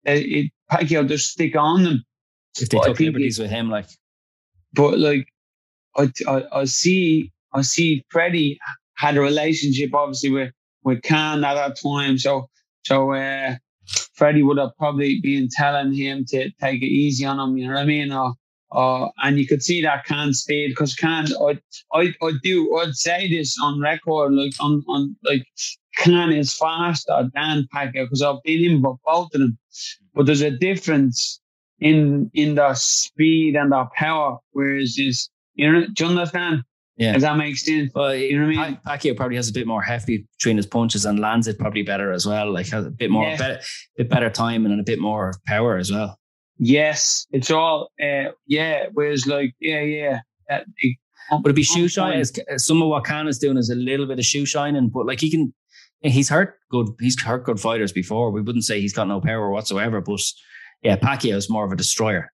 it, 0.05 0.11
it, 0.11 0.51
Pacquiao 0.71 1.07
just 1.07 1.31
stick 1.31 1.55
on 1.55 1.83
them. 1.83 2.03
If 2.59 2.69
they 2.69 2.77
but 2.77 2.85
took 2.85 2.99
liberties 2.99 3.39
with 3.39 3.51
him, 3.51 3.69
like. 3.69 3.85
But 4.73 4.99
like, 4.99 5.27
I, 5.95 6.11
I, 6.27 6.43
I 6.59 6.65
see 6.65 7.31
I 7.57 7.61
see 7.61 8.05
Freddie 8.09 8.59
had 8.95 9.17
a 9.17 9.21
relationship 9.21 9.93
obviously 9.93 10.31
with 10.31 10.51
with 10.83 11.01
Khan 11.03 11.43
at 11.43 11.55
that 11.55 11.79
time, 11.81 12.17
so 12.17 12.47
so 12.85 13.11
uh, 13.13 13.55
Freddie 14.13 14.43
would 14.43 14.57
have 14.57 14.75
probably 14.77 15.19
been 15.21 15.49
telling 15.51 15.93
him 15.93 16.25
to 16.29 16.49
take 16.61 16.81
it 16.81 16.85
easy 16.85 17.25
on 17.25 17.39
him. 17.39 17.57
You 17.57 17.67
know 17.67 17.73
what 17.73 17.81
I 17.81 17.85
mean? 17.85 18.11
Or, 18.11 18.33
or 18.71 19.11
and 19.23 19.37
you 19.37 19.47
could 19.47 19.63
see 19.63 19.81
that 19.81 20.05
Khan 20.05 20.33
speed 20.33 20.69
because 20.69 20.95
Khan, 20.95 21.27
I 21.41 21.59
I 21.93 22.13
I 22.21 22.31
do 22.43 22.77
I'd 22.77 22.95
say 22.95 23.29
this 23.29 23.57
on 23.61 23.81
record, 23.81 24.33
like 24.33 24.53
on 24.59 24.83
on 24.87 25.15
like 25.23 25.45
Khan 25.97 26.31
is 26.31 26.53
faster 26.53 27.29
than 27.33 27.67
Pacquiao 27.73 28.05
because 28.05 28.21
I've 28.21 28.43
been 28.43 28.63
in 28.63 28.81
both 28.81 28.99
of 29.07 29.31
them, 29.31 29.57
but 30.13 30.25
there's 30.25 30.41
a 30.41 30.51
difference 30.51 31.41
in 31.79 32.29
in 32.33 32.55
the 32.55 32.73
speed 32.75 33.55
and 33.55 33.71
the 33.71 33.85
power. 33.95 34.37
Whereas 34.51 34.97
is 34.97 35.29
you 35.55 35.71
know, 35.71 35.87
do 35.93 36.03
you 36.03 36.09
understand? 36.11 36.63
Yeah. 36.97 37.13
Does 37.13 37.21
that 37.21 37.37
make 37.37 37.55
sense? 37.57 37.91
Well, 37.93 38.15
you 38.15 38.39
know 38.39 38.47
what 38.47 38.57
I 38.57 38.69
mean? 38.69 38.79
Pacquiao 38.85 39.15
probably 39.15 39.35
has 39.35 39.49
a 39.49 39.53
bit 39.53 39.67
more 39.67 39.83
hefty 39.83 40.27
between 40.37 40.57
his 40.57 40.65
punches 40.65 41.05
and 41.05 41.19
lands 41.19 41.47
it 41.47 41.59
probably 41.59 41.83
better 41.83 42.11
as 42.11 42.25
well. 42.25 42.51
Like 42.51 42.67
has 42.69 42.87
a 42.87 42.89
bit 42.89 43.11
more, 43.11 43.23
yeah. 43.23 43.37
better, 43.37 43.59
bit 43.97 44.09
better 44.09 44.29
time 44.31 44.65
and 44.65 44.79
a 44.79 44.83
bit 44.83 44.99
more 44.99 45.33
power 45.45 45.77
as 45.77 45.91
well. 45.91 46.17
Yes, 46.57 47.27
it's 47.31 47.51
all, 47.51 47.91
uh, 48.01 48.31
yeah. 48.47 48.87
Whereas 48.93 49.27
like, 49.27 49.53
yeah, 49.59 49.81
yeah. 49.81 50.19
Uh, 50.49 50.61
it, 50.77 50.97
but 51.43 51.49
it 51.49 51.55
be 51.55 51.63
shoe 51.63 51.87
shine. 51.87 52.23
Some 52.57 52.81
of 52.81 52.87
what 52.87 53.03
Khan 53.03 53.27
is 53.27 53.37
doing 53.37 53.57
is 53.57 53.69
a 53.69 53.75
little 53.75 54.07
bit 54.07 54.17
of 54.17 54.25
shoe 54.25 54.45
shining, 54.45 54.89
but 54.89 55.05
like 55.05 55.19
he 55.19 55.29
can, 55.29 55.53
he's 56.01 56.29
hurt 56.29 56.55
good. 56.71 56.87
He's 56.99 57.21
hurt 57.21 57.43
good 57.43 57.59
fighters 57.59 57.91
before. 57.91 58.31
We 58.31 58.41
wouldn't 58.41 58.63
say 58.63 58.81
he's 58.81 58.93
got 58.93 59.07
no 59.07 59.21
power 59.21 59.51
whatsoever, 59.51 60.01
but 60.01 60.19
yeah, 60.81 60.95
Pacquiao 60.95 61.35
is 61.35 61.49
more 61.49 61.65
of 61.65 61.71
a 61.71 61.75
destroyer. 61.75 62.31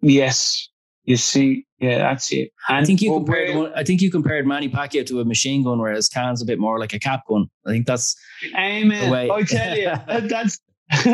Yes, 0.00 0.68
you 1.04 1.16
see, 1.16 1.66
yeah, 1.78 1.98
that's 1.98 2.32
it. 2.32 2.52
And 2.68 2.78
I 2.78 2.84
think 2.84 3.02
you 3.02 3.12
compared. 3.12 3.72
I 3.74 3.82
think 3.82 4.00
you 4.00 4.10
compared 4.10 4.46
Manny 4.46 4.68
Pacquiao 4.68 5.04
to 5.06 5.20
a 5.20 5.24
machine 5.24 5.64
gun, 5.64 5.80
whereas 5.80 6.08
Khan's 6.08 6.40
a 6.40 6.44
bit 6.44 6.58
more 6.58 6.78
like 6.78 6.92
a 6.92 6.98
cap 6.98 7.22
gun. 7.28 7.46
I 7.66 7.70
think 7.70 7.86
that's. 7.86 8.16
Amen. 8.56 9.12
I 9.12 9.42
tell 9.42 9.76
you, 9.76 9.92
that's. 10.28 10.60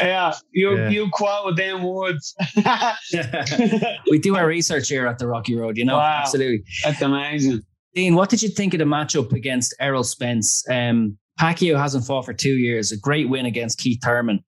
yeah, 0.00 0.32
you 0.52 0.76
yeah. 0.76 0.88
you 0.88 1.10
quote 1.12 1.46
with 1.46 1.56
them 1.56 1.82
words. 1.82 2.34
we 4.10 4.18
do 4.18 4.36
our 4.36 4.46
research 4.46 4.88
here 4.88 5.06
at 5.06 5.18
the 5.18 5.26
Rocky 5.26 5.54
Road. 5.54 5.76
You 5.76 5.84
know, 5.84 5.96
wow, 5.96 6.20
absolutely. 6.22 6.64
That's 6.84 7.02
amazing. 7.02 7.60
Dean, 7.94 8.14
what 8.14 8.30
did 8.30 8.42
you 8.42 8.48
think 8.48 8.74
of 8.74 8.78
the 8.78 8.84
matchup 8.84 9.32
against 9.32 9.74
Errol 9.80 10.04
Spence? 10.04 10.64
Um, 10.70 11.18
Pacquiao 11.38 11.78
hasn't 11.78 12.06
fought 12.06 12.24
for 12.24 12.32
two 12.32 12.54
years. 12.54 12.92
A 12.92 12.98
great 12.98 13.28
win 13.28 13.44
against 13.44 13.78
Keith 13.78 14.00
Thurman. 14.02 14.42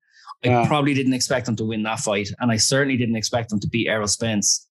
I 0.44 0.48
yeah. 0.48 0.66
probably 0.66 0.94
didn't 0.94 1.12
expect 1.12 1.48
him 1.48 1.56
to 1.56 1.64
win 1.64 1.82
that 1.82 2.00
fight, 2.00 2.30
and 2.38 2.50
I 2.50 2.56
certainly 2.56 2.96
didn't 2.96 3.16
expect 3.16 3.52
him 3.52 3.60
to 3.60 3.68
beat 3.68 3.88
Errol 3.88 4.08
Spence. 4.08 4.66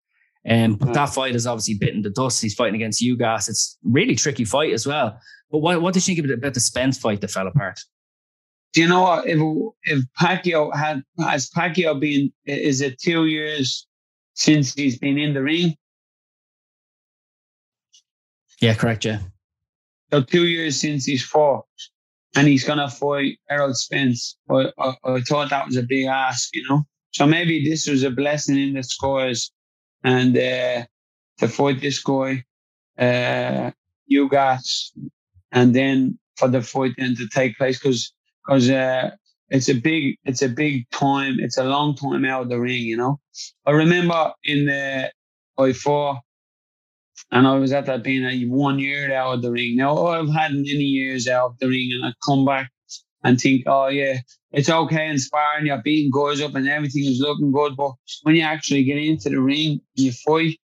Um, 0.47 0.75
but 0.75 0.93
that 0.93 1.07
fight 1.07 1.35
is 1.35 1.45
obviously 1.45 1.75
bitten 1.75 2.01
the 2.01 2.09
dust. 2.09 2.41
He's 2.41 2.55
fighting 2.55 2.75
against 2.75 3.01
Ugas. 3.01 3.49
It's 3.49 3.77
really 3.83 4.15
tricky 4.15 4.45
fight 4.45 4.73
as 4.73 4.87
well. 4.87 5.19
But 5.51 5.59
what, 5.59 5.81
what 5.81 5.93
did 5.93 6.07
you 6.07 6.15
think 6.15 6.31
about 6.31 6.53
the 6.53 6.59
Spence 6.59 6.97
fight 6.97 7.21
that 7.21 7.31
fell 7.31 7.47
apart? 7.47 7.79
Do 8.73 8.81
you 8.81 8.87
know 8.87 9.01
what? 9.01 9.27
If 9.27 9.39
if 9.83 10.03
Pacquiao 10.19 10.75
had 10.75 11.03
has 11.19 11.49
Pacquiao 11.49 11.99
been 11.99 12.31
is 12.45 12.81
it 12.81 13.01
two 13.01 13.25
years 13.25 13.87
since 14.35 14.73
he's 14.73 14.99
been 14.99 15.17
in 15.17 15.33
the 15.33 15.41
ring? 15.41 15.75
Yeah, 18.61 18.75
correct. 18.75 19.05
Yeah. 19.05 19.19
So 20.11 20.21
two 20.21 20.47
years 20.47 20.79
since 20.79 21.05
he's 21.05 21.23
fought, 21.23 21.65
and 22.35 22.47
he's 22.47 22.63
gonna 22.63 22.89
fight 22.89 23.39
Errol 23.49 23.73
Spence. 23.73 24.37
I, 24.49 24.71
I, 24.77 24.93
I 25.03 25.21
thought 25.21 25.49
that 25.49 25.65
was 25.65 25.77
a 25.77 25.83
big 25.83 26.05
ask, 26.05 26.49
you 26.53 26.63
know. 26.69 26.83
So 27.11 27.25
maybe 27.25 27.67
this 27.67 27.87
was 27.87 28.03
a 28.03 28.11
blessing 28.11 28.57
in 28.59 28.75
the 28.75 28.83
scores 28.83 29.51
and 30.03 30.37
uh, 30.37 30.83
fight 31.47 31.81
this 31.81 32.01
guy, 32.03 32.43
uh, 32.99 33.71
Ugas, 34.11 34.91
and 35.51 35.75
then 35.75 36.19
for 36.37 36.49
the 36.49 36.61
fight 36.61 36.93
then 36.97 37.15
to 37.17 37.27
take 37.29 37.57
place 37.57 37.79
because 37.79 38.13
because 38.45 38.69
uh, 38.69 39.11
it's 39.49 39.69
a 39.69 39.75
big 39.75 40.17
it's 40.25 40.43
a 40.43 40.49
big 40.49 40.89
time 40.91 41.37
it's 41.39 41.57
a 41.57 41.65
long 41.65 41.95
time 41.95 42.25
out 42.25 42.43
of 42.43 42.49
the 42.49 42.59
ring 42.59 42.83
you 42.83 42.97
know? 42.97 43.19
I 43.65 43.71
remember 43.71 44.33
in 44.43 44.65
the 44.65 45.11
I 45.57 45.73
four 45.73 46.19
and 47.31 47.47
I 47.47 47.55
was 47.57 47.73
at 47.73 47.87
that 47.87 48.03
being 48.03 48.25
a 48.25 48.45
one 48.47 48.79
year 48.79 49.13
out 49.13 49.35
of 49.35 49.41
the 49.43 49.51
ring. 49.51 49.77
Now 49.77 50.07
I've 50.07 50.29
had 50.33 50.53
many 50.53 50.85
years 50.99 51.27
out 51.27 51.51
of 51.51 51.59
the 51.59 51.69
ring 51.69 51.91
and 51.93 52.05
I 52.05 52.13
come 52.27 52.45
back 52.45 52.71
and 53.23 53.39
think 53.39 53.63
oh 53.67 53.87
yeah 53.87 54.19
it's 54.51 54.69
okay 54.69 55.07
inspiring 55.07 55.67
you're 55.67 55.81
beating 55.81 56.11
guys 56.11 56.41
up 56.41 56.55
and 56.55 56.67
everything 56.67 57.05
is 57.05 57.19
looking 57.19 57.51
good. 57.51 57.75
But 57.75 57.91
when 58.23 58.35
you 58.35 58.41
actually 58.41 58.83
get 58.83 58.97
into 58.97 59.29
the 59.29 59.39
ring 59.39 59.81
and 59.95 60.05
you 60.05 60.11
fight, 60.11 60.57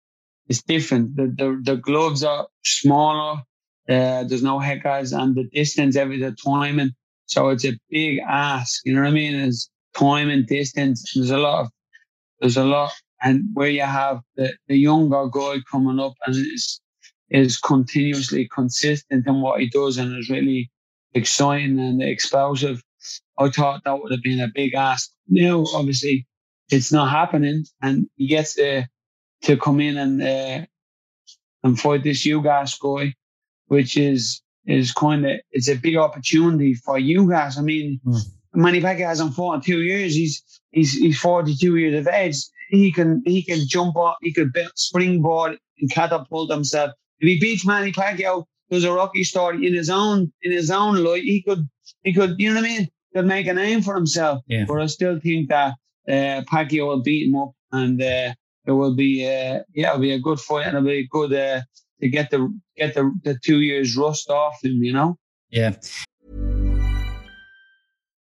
it's 0.47 0.63
different. 0.63 1.15
The 1.15 1.33
the, 1.37 1.61
the 1.63 1.75
gloves 1.77 2.23
are 2.23 2.47
smaller. 2.63 3.41
Uh, 3.89 4.23
there's 4.23 4.43
no 4.43 4.59
heckers 4.59 5.11
and 5.11 5.35
the 5.35 5.43
distance 5.53 5.95
every 5.95 6.19
the 6.19 6.35
timing. 6.43 6.91
So 7.25 7.49
it's 7.49 7.65
a 7.65 7.77
big 7.89 8.19
ask. 8.19 8.81
You 8.85 8.95
know 8.95 9.01
what 9.01 9.09
I 9.09 9.11
mean? 9.11 9.35
It's 9.35 9.69
time 9.93 10.29
and 10.29 10.47
distance. 10.47 11.11
There's 11.13 11.31
a 11.31 11.37
lot 11.37 11.61
of 11.61 11.71
there's 12.39 12.57
a 12.57 12.65
lot 12.65 12.91
and 13.21 13.45
where 13.53 13.69
you 13.69 13.81
have 13.81 14.19
the, 14.35 14.53
the 14.67 14.77
younger 14.77 15.27
guy 15.27 15.57
coming 15.71 15.99
up 15.99 16.13
and 16.25 16.35
is 16.35 16.79
is 17.29 17.57
continuously 17.57 18.47
consistent 18.53 19.25
in 19.25 19.41
what 19.41 19.59
he 19.59 19.67
does 19.69 19.97
and 19.97 20.17
is 20.17 20.29
really 20.29 20.69
exciting 21.13 21.79
and 21.79 22.01
explosive 22.03 22.83
I 23.37 23.49
thought 23.49 23.81
that 23.85 23.99
would 24.01 24.11
have 24.11 24.23
been 24.23 24.39
a 24.39 24.51
big 24.53 24.73
ask. 24.73 25.11
Now, 25.27 25.65
obviously, 25.73 26.27
it's 26.69 26.91
not 26.91 27.09
happening, 27.09 27.65
and 27.81 28.07
he 28.15 28.27
gets 28.27 28.55
to 28.55 28.87
to 29.43 29.57
come 29.57 29.79
in 29.79 29.97
and 29.97 30.21
uh, 30.21 30.65
and 31.63 31.79
fight 31.79 32.03
this 32.03 32.25
Ugas 32.25 32.79
guy, 32.79 33.13
which 33.67 33.97
is 33.97 34.41
is 34.65 34.91
kind 34.93 35.25
of 35.25 35.39
it's 35.51 35.69
a 35.69 35.75
big 35.75 35.97
opportunity 35.97 36.73
for 36.73 36.97
Ugas. 36.97 37.57
I 37.57 37.61
mean, 37.61 37.99
mm. 38.05 38.21
Manny 38.53 38.81
Pacquiao 38.81 39.07
has 39.07 39.21
on 39.21 39.31
fought 39.31 39.55
in 39.55 39.61
two 39.61 39.81
years. 39.81 40.15
He's 40.15 40.43
he's 40.71 40.93
he's 40.93 41.19
42 41.19 41.75
years 41.77 41.99
of 41.99 42.07
age. 42.13 42.37
He 42.69 42.91
can 42.91 43.21
he 43.25 43.43
can 43.43 43.67
jump 43.67 43.97
up. 43.97 44.17
He 44.21 44.33
could 44.33 44.51
springboard 44.75 45.57
and 45.79 45.91
catapult 45.91 46.51
himself. 46.51 46.91
If 47.19 47.27
he 47.27 47.39
beats 47.39 47.65
Manny 47.65 47.91
Pacquiao, 47.91 48.45
there's 48.69 48.83
a 48.83 48.93
rocky 48.93 49.23
story 49.23 49.67
in 49.67 49.73
his 49.73 49.89
own 49.89 50.31
in 50.41 50.51
his 50.51 50.71
own 50.71 51.03
life. 51.03 51.23
He 51.23 51.43
could 51.43 51.67
he 52.03 52.13
could 52.13 52.35
you 52.39 52.49
know 52.49 52.61
what 52.61 52.69
I 52.69 52.77
mean? 52.77 52.87
Could 53.15 53.25
make 53.25 53.47
a 53.47 53.53
name 53.53 53.81
for 53.81 53.95
himself. 53.95 54.41
Yeah. 54.47 54.65
But 54.67 54.81
I 54.81 54.87
still 54.87 55.19
think 55.19 55.49
that 55.49 55.73
uh, 56.07 56.41
Pacquiao 56.51 56.87
will 56.87 57.03
beat 57.03 57.27
him 57.27 57.35
up, 57.35 57.51
and 57.71 58.01
uh, 58.01 58.33
it 58.65 58.71
will 58.71 58.95
be 58.95 59.25
uh, 59.25 59.59
yeah, 59.73 59.89
it'll 59.89 59.99
be 59.99 60.13
a 60.13 60.19
good 60.19 60.39
fight, 60.39 60.67
and 60.67 60.77
it'll 60.77 60.87
be 60.87 61.07
good 61.09 61.33
uh, 61.33 61.61
to 62.01 62.09
get 62.09 62.31
the 62.31 62.53
get 62.75 62.95
the, 62.95 63.13
the 63.23 63.37
two 63.43 63.61
years 63.61 63.95
rust 63.95 64.29
off 64.29 64.63
him. 64.63 64.83
You 64.83 64.93
know. 64.93 65.17
Yeah. 65.49 65.75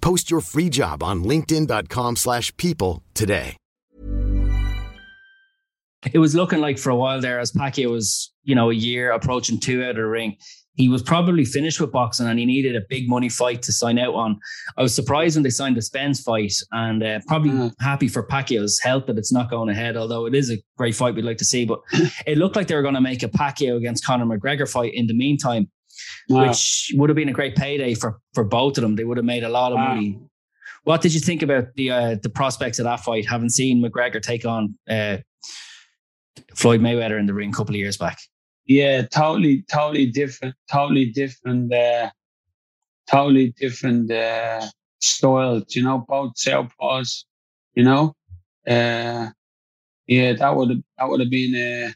Post 0.00 0.30
your 0.30 0.40
free 0.40 0.68
job 0.68 1.02
on 1.02 1.24
linkedin.com 1.24 2.16
slash 2.16 2.54
people 2.56 3.02
today. 3.14 3.56
It 6.14 6.18
was 6.18 6.34
looking 6.34 6.60
like 6.60 6.78
for 6.78 6.88
a 6.88 6.96
while 6.96 7.20
there 7.20 7.38
as 7.38 7.52
Pacquiao 7.52 7.90
was, 7.90 8.32
you 8.42 8.54
know, 8.54 8.70
a 8.70 8.74
year 8.74 9.12
approaching 9.12 9.60
two 9.60 9.82
out 9.82 9.90
of 9.90 9.96
the 9.96 10.06
ring 10.06 10.36
he 10.80 10.88
was 10.88 11.02
probably 11.02 11.44
finished 11.44 11.78
with 11.78 11.92
boxing 11.92 12.26
and 12.26 12.38
he 12.38 12.46
needed 12.46 12.74
a 12.74 12.80
big 12.88 13.06
money 13.06 13.28
fight 13.28 13.60
to 13.62 13.72
sign 13.72 13.98
out 13.98 14.14
on. 14.14 14.40
I 14.78 14.82
was 14.82 14.94
surprised 14.94 15.36
when 15.36 15.42
they 15.42 15.50
signed 15.50 15.76
the 15.76 15.82
Spence 15.82 16.22
fight 16.22 16.54
and 16.72 17.02
uh, 17.02 17.20
probably 17.26 17.50
mm. 17.50 17.74
happy 17.80 18.08
for 18.08 18.26
Pacquiao's 18.26 18.80
health 18.80 19.06
that 19.06 19.18
it's 19.18 19.32
not 19.32 19.50
going 19.50 19.68
ahead, 19.68 19.98
although 19.98 20.26
it 20.26 20.34
is 20.34 20.50
a 20.50 20.56
great 20.78 20.94
fight 20.94 21.14
we'd 21.14 21.24
like 21.24 21.36
to 21.36 21.44
see. 21.44 21.66
But 21.66 21.80
it 22.26 22.38
looked 22.38 22.56
like 22.56 22.66
they 22.66 22.76
were 22.76 22.82
going 22.82 22.94
to 22.94 23.00
make 23.00 23.22
a 23.22 23.28
Pacquiao 23.28 23.76
against 23.76 24.06
Conor 24.06 24.24
McGregor 24.24 24.70
fight 24.70 24.94
in 24.94 25.06
the 25.06 25.14
meantime, 25.14 25.70
wow. 26.28 26.48
which 26.48 26.92
would 26.96 27.10
have 27.10 27.16
been 27.16 27.28
a 27.28 27.32
great 27.32 27.56
payday 27.56 27.94
for, 27.94 28.20
for 28.34 28.44
both 28.44 28.78
of 28.78 28.82
them. 28.82 28.96
They 28.96 29.04
would 29.04 29.16
have 29.16 29.26
made 29.26 29.44
a 29.44 29.48
lot 29.48 29.72
of 29.72 29.76
wow. 29.76 29.94
money. 29.94 30.18
What 30.84 31.02
did 31.02 31.12
you 31.12 31.20
think 31.20 31.42
about 31.42 31.74
the 31.74 31.90
uh, 31.90 32.16
the 32.22 32.30
prospects 32.30 32.78
of 32.78 32.84
that 32.84 33.00
fight? 33.00 33.28
Having 33.28 33.50
seen 33.50 33.82
McGregor 33.82 34.22
take 34.22 34.46
on 34.46 34.78
uh, 34.88 35.18
Floyd 36.54 36.80
Mayweather 36.80 37.18
in 37.18 37.26
the 37.26 37.34
ring 37.34 37.50
a 37.50 37.52
couple 37.52 37.74
of 37.74 37.78
years 37.78 37.98
back 37.98 38.18
yeah, 38.70 39.02
totally, 39.02 39.62
totally 39.62 40.06
different, 40.06 40.54
totally 40.70 41.06
different, 41.06 41.74
uh, 41.74 42.08
totally 43.10 43.52
different 43.58 44.12
uh, 44.12 44.64
styles. 45.00 45.74
You 45.74 45.82
know, 45.82 46.04
both 46.06 46.34
southpaws. 46.36 47.24
You 47.74 47.82
know, 47.82 48.14
uh, 48.68 49.30
yeah, 50.06 50.34
that 50.34 50.54
would 50.54 50.70
have 50.70 50.82
that 50.98 51.08
would 51.08 51.18
have 51.18 51.30
been. 51.30 51.54
Uh, 51.56 51.90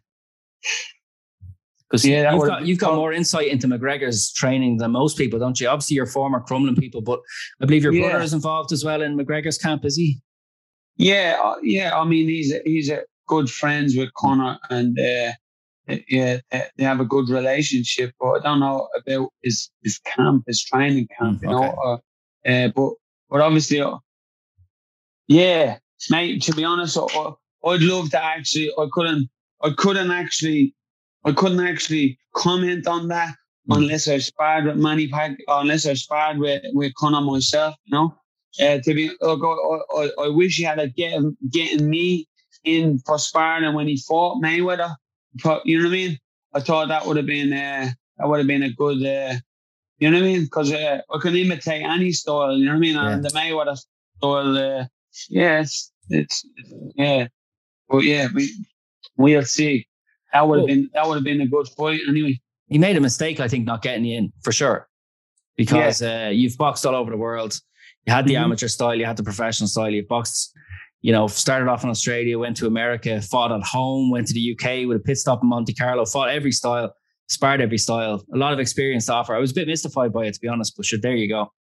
because 1.94 2.06
yeah, 2.06 2.34
you've 2.34 2.46
got, 2.46 2.66
you've 2.66 2.78
got 2.78 2.96
more 2.96 3.12
insight 3.12 3.46
into 3.46 3.68
McGregor's 3.68 4.32
training 4.32 4.78
than 4.78 4.90
most 4.90 5.16
people, 5.16 5.38
don't 5.38 5.60
you? 5.60 5.68
Obviously, 5.68 5.94
you're 5.94 6.06
former 6.06 6.40
Crumlin 6.40 6.76
people, 6.76 7.00
but 7.00 7.20
I 7.60 7.66
believe 7.66 7.84
your 7.84 7.92
yeah. 7.92 8.10
brother 8.10 8.24
is 8.24 8.32
involved 8.32 8.72
as 8.72 8.84
well 8.84 9.00
in 9.00 9.16
McGregor's 9.16 9.58
camp, 9.58 9.84
is 9.84 9.96
he? 9.96 10.20
Yeah, 10.96 11.38
uh, 11.40 11.54
yeah. 11.62 11.96
I 11.96 12.04
mean, 12.04 12.28
he's 12.28 12.52
a, 12.52 12.60
he's 12.64 12.90
a 12.90 13.04
good 13.28 13.48
friends 13.48 13.96
with 13.96 14.12
Conor, 14.14 14.58
and 14.70 14.98
uh, 14.98 15.32
yeah, 16.08 16.38
they 16.50 16.84
have 16.84 16.98
a 16.98 17.04
good 17.04 17.28
relationship. 17.28 18.12
But 18.18 18.30
I 18.30 18.38
don't 18.40 18.58
know 18.58 18.88
about 18.96 19.28
his 19.42 19.70
his 19.84 20.00
camp, 20.00 20.44
his 20.48 20.64
training 20.64 21.06
camp, 21.16 21.42
you 21.42 21.50
okay. 21.50 21.66
know. 21.66 22.00
Uh, 22.44 22.48
uh, 22.48 22.68
but 22.74 22.92
but 23.30 23.40
obviously, 23.40 23.80
uh, 23.80 23.98
yeah, 25.28 25.78
mate. 26.10 26.42
To 26.42 26.54
be 26.54 26.64
honest, 26.64 26.98
I, 26.98 27.30
I'd 27.66 27.82
love 27.82 28.10
to 28.10 28.24
actually. 28.24 28.70
I 28.76 28.86
couldn't. 28.92 29.28
I 29.62 29.70
couldn't 29.76 30.10
actually. 30.10 30.74
I 31.24 31.32
couldn't 31.32 31.66
actually 31.66 32.18
comment 32.34 32.86
on 32.86 33.08
that 33.08 33.34
mm. 33.68 33.76
unless 33.76 34.08
I 34.08 34.18
sparred 34.18 34.66
with 34.66 34.76
Manny 34.76 35.08
Pack, 35.08 35.38
unless 35.48 35.86
I 35.86 35.94
sparred 35.94 36.38
with 36.38 36.62
with 36.72 36.94
Conor 36.94 37.20
myself. 37.20 37.74
You 37.84 37.94
know. 37.94 38.18
Uh, 38.60 38.78
to 38.84 38.94
be, 38.94 39.10
look, 39.20 39.40
I, 39.42 40.00
I, 40.00 40.26
I 40.26 40.28
wish 40.28 40.58
he 40.58 40.62
had 40.62 40.78
a 40.78 40.86
getting 40.86 41.36
getting 41.50 41.90
me 41.90 42.28
in 42.62 43.00
for 43.00 43.18
sparring 43.18 43.74
when 43.74 43.88
he 43.88 43.96
fought 43.96 44.40
Mayweather 44.40 44.94
you 45.64 45.78
know 45.78 45.84
what 45.84 45.88
I 45.88 45.90
mean? 45.90 46.18
I 46.54 46.60
thought 46.60 46.88
that 46.88 47.06
would 47.06 47.16
have 47.16 47.26
been 47.26 47.52
uh, 47.52 47.90
that 48.18 48.28
would 48.28 48.38
have 48.38 48.46
been 48.46 48.62
a 48.62 48.72
good, 48.72 49.04
uh, 49.04 49.34
you 49.98 50.10
know 50.10 50.18
what 50.18 50.24
I 50.24 50.28
mean? 50.28 50.44
Because 50.44 50.72
uh, 50.72 51.00
I 51.10 51.18
can 51.20 51.34
imitate 51.34 51.82
any 51.82 52.12
style, 52.12 52.56
you 52.56 52.66
know 52.66 52.72
what 52.72 52.76
I 52.76 52.80
mean? 52.80 52.94
Yeah. 52.94 53.10
And 53.10 53.24
the 53.24 53.30
Mayweather 53.30 53.76
style, 54.16 54.56
uh, 54.56 54.84
yeah, 55.28 55.60
it's, 55.60 55.92
it's, 56.08 56.46
yeah, 56.94 57.26
but 57.88 58.04
yeah, 58.04 58.28
we 58.32 58.50
we'll 59.16 59.42
see. 59.42 59.86
That 60.34 60.46
would 60.46 60.58
have 60.58 60.66
been 60.66 60.90
that 60.92 61.06
would 61.06 61.14
have 61.14 61.24
been 61.24 61.40
a 61.40 61.46
good 61.46 61.68
fight 61.68 62.00
anyway. 62.08 62.38
He 62.68 62.78
made 62.78 62.96
a 62.96 63.00
mistake, 63.00 63.40
I 63.40 63.48
think, 63.48 63.64
not 63.64 63.80
getting 63.80 64.04
in 64.04 64.32
for 64.42 64.52
sure, 64.52 64.88
because 65.56 66.02
yeah. 66.02 66.26
uh, 66.26 66.30
you've 66.30 66.58
boxed 66.58 66.84
all 66.84 66.94
over 66.94 67.10
the 67.10 67.16
world. 67.16 67.58
You 68.06 68.12
had 68.12 68.26
the 68.26 68.34
mm-hmm. 68.34 68.44
amateur 68.44 68.68
style, 68.68 68.94
you 68.94 69.06
had 69.06 69.16
the 69.16 69.22
professional 69.22 69.68
style, 69.68 69.90
you've 69.90 70.08
boxed 70.08 70.54
you 71.04 71.12
know, 71.12 71.26
started 71.26 71.68
off 71.68 71.84
in 71.84 71.90
Australia, 71.90 72.38
went 72.38 72.56
to 72.56 72.66
America, 72.66 73.20
fought 73.20 73.52
at 73.52 73.62
home, 73.62 74.10
went 74.10 74.26
to 74.26 74.32
the 74.32 74.56
UK 74.56 74.88
with 74.88 74.96
a 74.96 75.00
pit 75.00 75.18
stop 75.18 75.42
in 75.42 75.50
Monte 75.50 75.74
Carlo, 75.74 76.06
fought 76.06 76.30
every 76.30 76.50
style, 76.50 76.94
sparred 77.28 77.60
every 77.60 77.76
style, 77.76 78.24
a 78.32 78.38
lot 78.38 78.54
of 78.54 78.58
experience 78.58 79.04
to 79.04 79.12
offer. 79.12 79.34
I 79.34 79.38
was 79.38 79.50
a 79.50 79.54
bit 79.54 79.68
mystified 79.68 80.14
by 80.14 80.24
it, 80.24 80.32
to 80.32 80.40
be 80.40 80.48
honest, 80.48 80.74
but 80.74 80.86
sure, 80.86 80.98
there 80.98 81.14
you 81.14 81.28
go. 81.28 81.52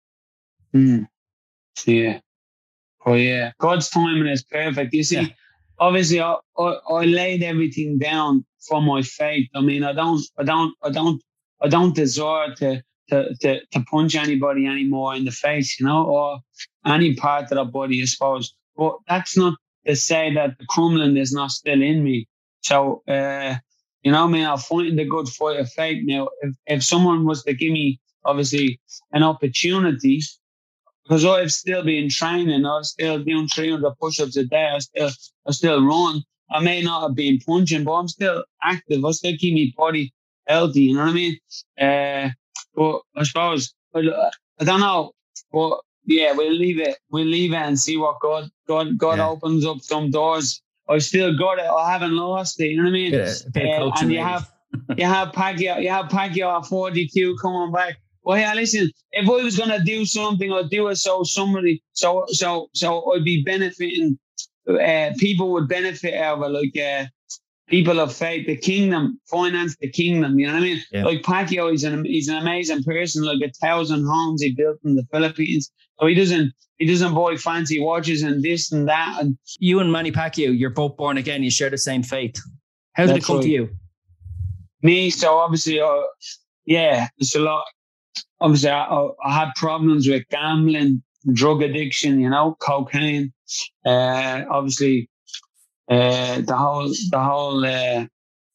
Mm. 0.74 1.08
Yeah. 1.84 2.20
Oh, 3.04 3.12
yeah. 3.12 3.52
God's 3.60 3.90
timing 3.90 4.28
is 4.28 4.42
perfect. 4.44 4.94
You 4.94 5.04
see, 5.04 5.16
yeah. 5.16 5.26
obviously, 5.78 6.22
I, 6.22 6.36
I, 6.56 6.78
I 6.90 7.04
laid 7.04 7.42
everything 7.42 7.98
down 7.98 8.46
for 8.68 8.80
my 8.82 9.02
faith. 9.02 9.48
I 9.54 9.60
mean, 9.60 9.84
I 9.84 9.92
don't, 9.92 10.20
I 10.38 10.44
don't, 10.44 10.74
I 10.82 10.90
don't, 10.90 11.22
I 11.60 11.68
don't 11.68 11.94
desire 11.94 12.54
to, 12.56 12.82
to, 13.10 13.34
to, 13.40 13.60
to 13.66 13.80
punch 13.90 14.14
anybody 14.14 14.66
anymore 14.66 15.14
in 15.14 15.24
the 15.24 15.30
face, 15.30 15.78
you 15.78 15.86
know, 15.86 16.04
or 16.04 16.40
any 16.86 17.14
part 17.14 17.44
of 17.44 17.56
the 17.56 17.64
body, 17.64 18.02
I 18.02 18.06
suppose. 18.06 18.54
But 18.76 18.96
that's 19.08 19.36
not 19.36 19.54
to 19.86 19.96
say 19.96 20.34
that 20.34 20.58
the 20.58 20.66
Crumlin 20.66 21.18
is 21.18 21.32
not 21.32 21.50
still 21.50 21.80
in 21.80 22.02
me. 22.02 22.26
So, 22.62 23.02
uh, 23.08 23.56
you 24.02 24.12
know, 24.12 24.24
I 24.24 24.28
mean, 24.28 24.44
I'll 24.44 24.56
find 24.56 24.98
the 24.98 25.04
good 25.04 25.28
fight 25.28 25.60
of 25.60 25.70
faith 25.70 26.02
now. 26.06 26.28
If, 26.42 26.54
if 26.66 26.84
someone 26.84 27.24
was 27.24 27.42
to 27.44 27.54
give 27.54 27.72
me, 27.72 28.00
obviously, 28.24 28.80
an 29.12 29.22
opportunity, 29.22 30.20
because 31.04 31.24
I've 31.24 31.52
still 31.52 31.82
been 31.82 32.08
training, 32.08 32.64
I'm 32.64 32.84
still 32.84 33.18
been 33.18 33.36
doing 33.36 33.48
300 33.48 33.92
push-ups 34.00 34.36
a 34.36 34.44
day, 34.44 34.70
I 34.74 34.78
still, 34.78 35.10
I 35.46 35.50
still 35.52 35.84
run. 35.86 36.22
I 36.54 36.60
may 36.60 36.82
not 36.82 37.02
have 37.02 37.16
been 37.16 37.40
punching, 37.40 37.82
but 37.82 37.94
I'm 37.94 38.08
still 38.08 38.44
active. 38.62 39.04
I 39.04 39.10
still 39.10 39.36
keep 39.36 39.54
my 39.54 39.84
body 39.84 40.12
healthy. 40.46 40.82
You 40.82 40.94
know 40.94 41.00
what 41.00 41.10
I 41.10 41.12
mean? 41.12 41.38
Uh, 41.78 42.28
but 42.76 43.00
I 43.16 43.24
suppose 43.24 43.74
I, 43.94 44.00
I 44.60 44.64
don't 44.64 44.80
know. 44.80 45.12
But 45.52 45.80
yeah, 46.06 46.32
we'll 46.32 46.52
leave 46.52 46.78
it. 46.78 46.96
We'll 47.10 47.26
leave 47.26 47.52
it 47.52 47.56
and 47.56 47.78
see 47.78 47.96
what 47.96 48.20
God 48.20 48.50
God 48.68 48.96
God 48.96 49.18
yeah. 49.18 49.28
opens 49.28 49.66
up 49.66 49.80
some 49.80 50.10
doors. 50.10 50.62
I 50.88 50.98
still 50.98 51.36
got 51.36 51.58
it. 51.58 51.64
I 51.64 51.92
haven't 51.92 52.14
lost 52.14 52.60
it. 52.60 52.68
You 52.68 52.76
know 52.76 52.84
what 52.84 52.90
I 52.90 52.92
mean? 52.92 53.12
Yeah, 53.14 53.32
uh, 53.56 53.90
and 54.00 54.12
you 54.12 54.20
have 54.20 54.48
you 54.96 55.06
have 55.06 55.32
Pacquiao, 55.32 55.82
you 55.82 55.90
have 55.90 56.06
Pacquiao 56.06 56.60
at 56.60 56.66
42 56.66 57.36
coming 57.40 57.72
back. 57.72 57.96
Well, 58.22 58.38
yeah, 58.38 58.54
listen, 58.54 58.90
if 59.12 59.28
I 59.28 59.42
was 59.42 59.58
gonna 59.58 59.82
do 59.84 60.06
something, 60.06 60.52
I'd 60.52 60.70
do 60.70 60.88
it 60.88 60.96
so 60.96 61.24
somebody, 61.24 61.82
so 61.92 62.24
so 62.28 62.68
so 62.74 63.12
I'd 63.12 63.24
be 63.24 63.42
benefiting. 63.42 64.18
Uh, 64.68 65.10
people 65.18 65.52
would 65.52 65.68
benefit 65.68 66.14
out 66.14 66.38
of 66.38 66.44
it, 66.44 66.48
like 66.48 66.76
uh, 66.84 67.06
people 67.68 68.00
of 68.00 68.14
faith, 68.14 68.46
the 68.46 68.56
kingdom, 68.56 69.20
finance 69.30 69.76
the 69.80 69.90
kingdom. 69.90 70.38
You 70.38 70.46
know 70.46 70.54
what 70.54 70.60
I 70.60 70.62
mean? 70.62 70.82
Yeah. 70.90 71.04
Like 71.04 71.22
Pacquiao, 71.22 71.70
he's 71.70 71.84
an 71.84 72.04
he's 72.04 72.28
an 72.28 72.36
amazing 72.36 72.82
person. 72.84 73.24
Like 73.24 73.42
a 73.42 73.52
thousand 73.60 74.06
homes 74.06 74.42
he 74.42 74.54
built 74.54 74.78
in 74.84 74.94
the 74.94 75.06
Philippines. 75.12 75.70
So 76.00 76.06
he 76.06 76.14
doesn't 76.14 76.52
he 76.78 76.86
doesn't 76.86 77.14
buy 77.14 77.36
fancy 77.36 77.80
watches 77.80 78.22
and 78.22 78.42
this 78.42 78.72
and 78.72 78.88
that. 78.88 79.16
And 79.20 79.36
you 79.58 79.80
and 79.80 79.92
Manny 79.92 80.12
Pacquiao, 80.12 80.58
you're 80.58 80.70
both 80.70 80.96
born 80.96 81.18
again. 81.18 81.42
You 81.42 81.50
share 81.50 81.70
the 81.70 81.78
same 81.78 82.02
faith. 82.02 82.36
How 82.94 83.06
did 83.06 83.16
it 83.16 83.24
come 83.24 83.36
right. 83.36 83.42
to 83.42 83.50
you? 83.50 83.70
Me, 84.82 85.10
so 85.10 85.36
obviously, 85.38 85.80
uh, 85.80 86.02
yeah, 86.66 87.08
it's 87.18 87.34
a 87.34 87.40
lot. 87.40 87.64
Obviously, 88.40 88.70
I, 88.70 89.08
I 89.24 89.34
had 89.34 89.48
problems 89.56 90.06
with 90.08 90.22
gambling, 90.30 91.02
drug 91.32 91.62
addiction, 91.62 92.20
you 92.20 92.28
know, 92.28 92.56
cocaine. 92.60 93.32
Uh, 93.84 94.44
obviously, 94.50 95.08
uh, 95.90 96.40
the 96.40 96.56
whole 96.56 96.88
the 96.88 97.18
whole 97.18 97.64
uh, 97.64 98.06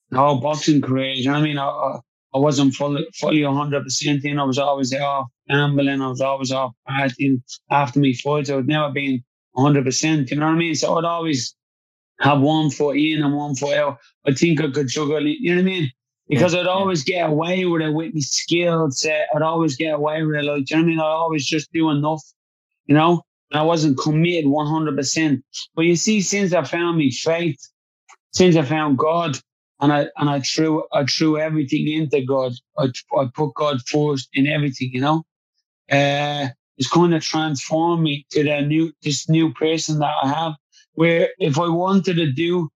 the 0.09 0.17
whole 0.17 0.39
boxing 0.41 0.81
career. 0.81 1.13
You 1.13 1.25
know 1.25 1.33
what 1.33 1.39
I 1.39 1.43
mean? 1.43 1.57
I, 1.59 1.99
I 2.33 2.37
wasn't 2.37 2.73
fully 2.73 3.07
fully 3.15 3.43
hundred 3.43 3.83
percent 3.83 4.25
in. 4.25 4.39
I 4.39 4.43
was 4.43 4.59
always 4.59 4.93
off 4.93 5.27
gambling. 5.47 6.01
I 6.01 6.07
was 6.07 6.21
always 6.21 6.51
off 6.51 6.73
partying 6.87 7.41
after 7.69 7.99
me 7.99 8.13
fights. 8.13 8.49
I 8.49 8.55
was 8.55 8.65
never 8.65 8.91
been 8.91 9.23
hundred 9.55 9.85
percent. 9.85 10.29
You 10.31 10.37
know 10.37 10.47
what 10.47 10.55
I 10.55 10.57
mean? 10.57 10.75
So 10.75 10.97
I'd 10.97 11.05
always 11.05 11.55
have 12.19 12.41
one 12.41 12.69
foot 12.69 12.97
in 12.97 13.23
and 13.23 13.35
one 13.35 13.55
foot 13.55 13.77
out. 13.77 13.97
I 14.27 14.33
think 14.33 14.61
I 14.61 14.69
could 14.69 14.87
juggle. 14.87 15.25
You 15.25 15.55
know 15.55 15.61
what 15.61 15.69
I 15.69 15.73
mean? 15.73 15.91
Because 16.27 16.53
yeah, 16.53 16.61
I'd 16.61 16.67
always 16.67 17.07
yeah. 17.07 17.21
get 17.21 17.29
away 17.31 17.65
with 17.65 17.81
it 17.81 17.93
with 17.93 18.13
my 18.13 18.19
skill 18.19 18.91
set. 18.91 19.27
I'd 19.33 19.41
always 19.41 19.75
get 19.75 19.95
away 19.95 20.21
with 20.23 20.35
it. 20.35 20.43
Like, 20.43 20.69
you 20.69 20.75
know 20.75 20.83
what 20.83 20.85
I 20.85 20.89
mean? 20.89 20.99
I 20.99 21.03
always 21.03 21.45
just 21.45 21.71
do 21.73 21.89
enough, 21.89 22.21
you 22.85 22.93
know? 22.93 23.23
I 23.51 23.63
wasn't 23.63 23.99
committed 23.99 24.45
100%. 24.45 25.41
But 25.75 25.85
you 25.85 25.95
see, 25.95 26.21
since 26.21 26.53
I 26.53 26.63
found 26.63 26.97
my 26.97 27.09
faith, 27.09 27.59
since 28.31 28.55
I 28.55 28.63
found 28.63 28.97
God, 28.97 29.39
and 29.79 29.93
I 29.93 30.07
and 30.17 30.29
I 30.29 30.41
threw 30.41 30.83
I 30.91 31.05
threw 31.05 31.37
everything 31.37 31.87
into 31.87 32.21
God. 32.21 32.53
I, 32.77 32.87
I 33.17 33.27
put 33.33 33.53
God 33.55 33.81
first 33.87 34.29
in 34.33 34.47
everything, 34.47 34.91
you 34.93 35.01
know. 35.01 35.23
Uh, 35.91 36.49
it's 36.77 36.89
kind 36.89 37.13
of 37.13 37.23
transformed 37.23 38.03
me 38.03 38.25
to 38.31 38.43
the 38.43 38.61
new 38.61 38.91
this 39.03 39.29
new 39.29 39.53
person 39.53 39.99
that 39.99 40.13
I 40.23 40.27
have. 40.27 40.53
Where 40.93 41.29
if 41.39 41.57
I 41.57 41.69
wanted 41.69 42.15
to 42.15 42.31
do 42.31 42.69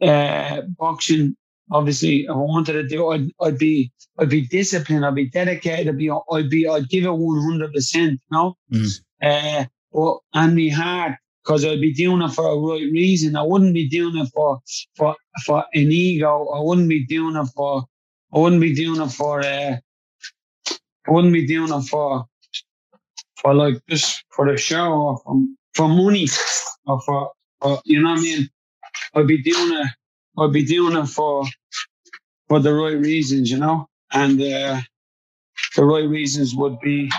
uh, 0.00 0.62
boxing, 0.78 1.36
obviously, 1.70 2.24
if 2.24 2.30
I 2.30 2.34
wanted 2.34 2.72
to 2.72 2.88
do, 2.88 3.08
I'd, 3.10 3.30
I'd 3.40 3.58
be 3.58 3.92
I'd 4.18 4.28
be 4.28 4.46
disciplined. 4.46 5.06
I'd 5.06 5.14
be 5.14 5.30
dedicated. 5.30 5.88
I'd 5.88 5.98
be 5.98 6.10
I'd 6.10 6.50
be 6.50 6.66
I'd 6.66 6.88
give 6.88 7.04
it 7.04 7.12
one 7.12 7.42
hundred 7.42 7.72
percent. 7.72 8.20
You 8.30 8.36
know. 8.36 8.56
Mm. 8.72 9.00
Uh, 9.22 9.64
but 9.92 10.18
and 10.34 10.54
me 10.54 10.70
heart 10.70 11.14
because 11.44 11.64
I'd 11.64 11.80
be 11.80 11.94
doing 11.94 12.22
it 12.22 12.30
for 12.32 12.46
a 12.48 12.56
right 12.58 12.88
reason. 12.92 13.36
I 13.36 13.42
wouldn't 13.42 13.74
be 13.74 13.88
doing 13.88 14.16
it 14.18 14.28
for 14.34 14.60
for 14.96 15.16
for 15.46 15.64
an 15.74 15.92
ego. 15.92 16.48
I 16.54 16.60
wouldn't 16.62 16.88
be 16.88 17.06
doing 17.06 17.36
it 17.36 17.46
for 17.56 17.84
I 18.34 18.38
wouldn't 18.38 18.62
be 18.62 18.74
doing 18.74 19.00
it 19.00 19.10
for 19.12 19.40
uh, 19.40 19.76
I 21.06 21.10
wouldn't 21.10 21.34
be 21.34 21.46
doing 21.46 21.72
it 21.72 21.82
for 21.82 22.26
for 23.40 23.54
like 23.54 23.76
just 23.88 24.24
for 24.30 24.50
the 24.50 24.56
show 24.58 24.92
or 24.92 25.18
for, 25.24 25.34
for 25.74 25.88
money 25.88 26.28
or 26.86 27.00
for, 27.02 27.32
for 27.60 27.80
you 27.84 28.02
know 28.02 28.10
what 28.10 28.20
I 28.20 28.22
mean. 28.22 28.50
I'd 29.14 29.26
be 29.28 29.42
doing 29.42 29.72
it. 29.80 29.88
I'd 30.38 30.52
be 30.52 30.64
doing 30.64 30.96
it 30.96 31.06
for 31.06 31.44
for 32.48 32.60
the 32.60 32.74
right 32.74 32.98
reasons, 32.98 33.50
you 33.50 33.58
know, 33.58 33.88
and 34.12 34.40
uh, 34.40 34.80
the 35.76 35.84
right 35.84 36.08
reasons 36.08 36.54
would 36.54 36.80
be 36.80 37.10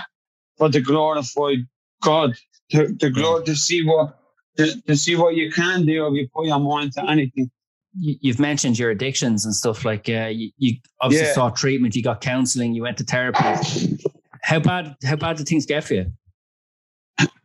for 0.58 0.68
the 0.70 0.80
glorified 0.80 1.60
God 2.02 2.34
to, 2.70 2.94
to 2.96 3.10
grow 3.10 3.42
to 3.42 3.54
see 3.54 3.84
what 3.84 4.18
to, 4.56 4.80
to 4.82 4.96
see 4.96 5.16
what 5.16 5.34
you 5.34 5.50
can 5.50 5.84
do 5.84 6.06
if 6.06 6.14
you 6.14 6.28
put 6.34 6.46
your 6.46 6.58
mind 6.58 6.92
to 6.92 7.08
anything. 7.08 7.50
You've 7.96 8.40
mentioned 8.40 8.78
your 8.78 8.90
addictions 8.90 9.44
and 9.44 9.54
stuff 9.54 9.84
like 9.84 10.08
uh, 10.08 10.26
you, 10.26 10.50
you 10.58 10.76
obviously 11.00 11.28
yeah. 11.28 11.34
sought 11.34 11.56
treatment, 11.56 11.94
you 11.94 12.02
got 12.02 12.20
counselling, 12.20 12.74
you 12.74 12.82
went 12.82 12.98
to 12.98 13.04
therapy. 13.04 13.98
How 14.42 14.58
bad? 14.58 14.96
How 15.04 15.16
bad 15.16 15.36
did 15.36 15.46
things 15.46 15.64
get 15.64 15.84
for 15.84 15.94
you? 15.94 16.06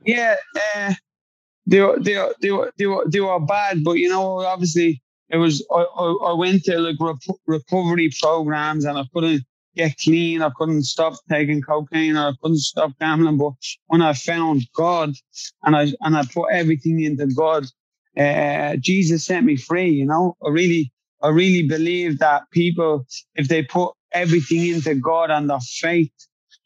Yeah, 0.05 0.35
uh, 0.75 0.93
they 1.67 1.81
were, 1.81 1.99
they 1.99 2.17
were, 2.17 2.35
they 2.41 2.51
were, 2.51 2.73
they 2.77 2.85
were, 2.87 3.05
they 3.07 3.19
were 3.19 3.39
bad, 3.39 3.83
but 3.83 3.93
you 3.93 4.09
know, 4.09 4.39
obviously, 4.39 5.01
it 5.29 5.37
was. 5.37 5.65
I, 5.71 5.81
I, 5.81 6.31
I 6.31 6.33
went 6.33 6.63
to 6.63 6.79
like 6.79 6.95
rep- 6.99 7.37
recovery 7.45 8.09
programs, 8.19 8.85
and 8.85 8.97
I 8.97 9.03
couldn't 9.13 9.43
get 9.75 9.97
clean. 9.97 10.41
I 10.41 10.49
couldn't 10.55 10.83
stop 10.83 11.13
taking 11.29 11.61
cocaine. 11.61 12.17
I 12.17 12.33
couldn't 12.41 12.59
stop 12.59 12.91
gambling. 12.99 13.37
But 13.37 13.53
when 13.87 14.01
I 14.01 14.13
found 14.13 14.63
God 14.75 15.13
and 15.63 15.75
I 15.75 15.93
and 16.01 16.17
I 16.17 16.23
put 16.33 16.51
everything 16.51 17.01
into 17.03 17.27
God, 17.27 17.65
uh, 18.17 18.75
Jesus 18.77 19.25
set 19.25 19.43
me 19.43 19.55
free. 19.55 19.89
You 19.89 20.05
know, 20.05 20.35
I 20.45 20.49
really 20.49 20.91
I 21.21 21.29
really 21.29 21.67
believe 21.67 22.19
that 22.19 22.43
people, 22.51 23.05
if 23.35 23.47
they 23.47 23.63
put 23.63 23.93
everything 24.11 24.67
into 24.67 24.95
God 24.95 25.31
and 25.31 25.49
their 25.49 25.59
faith 25.59 26.11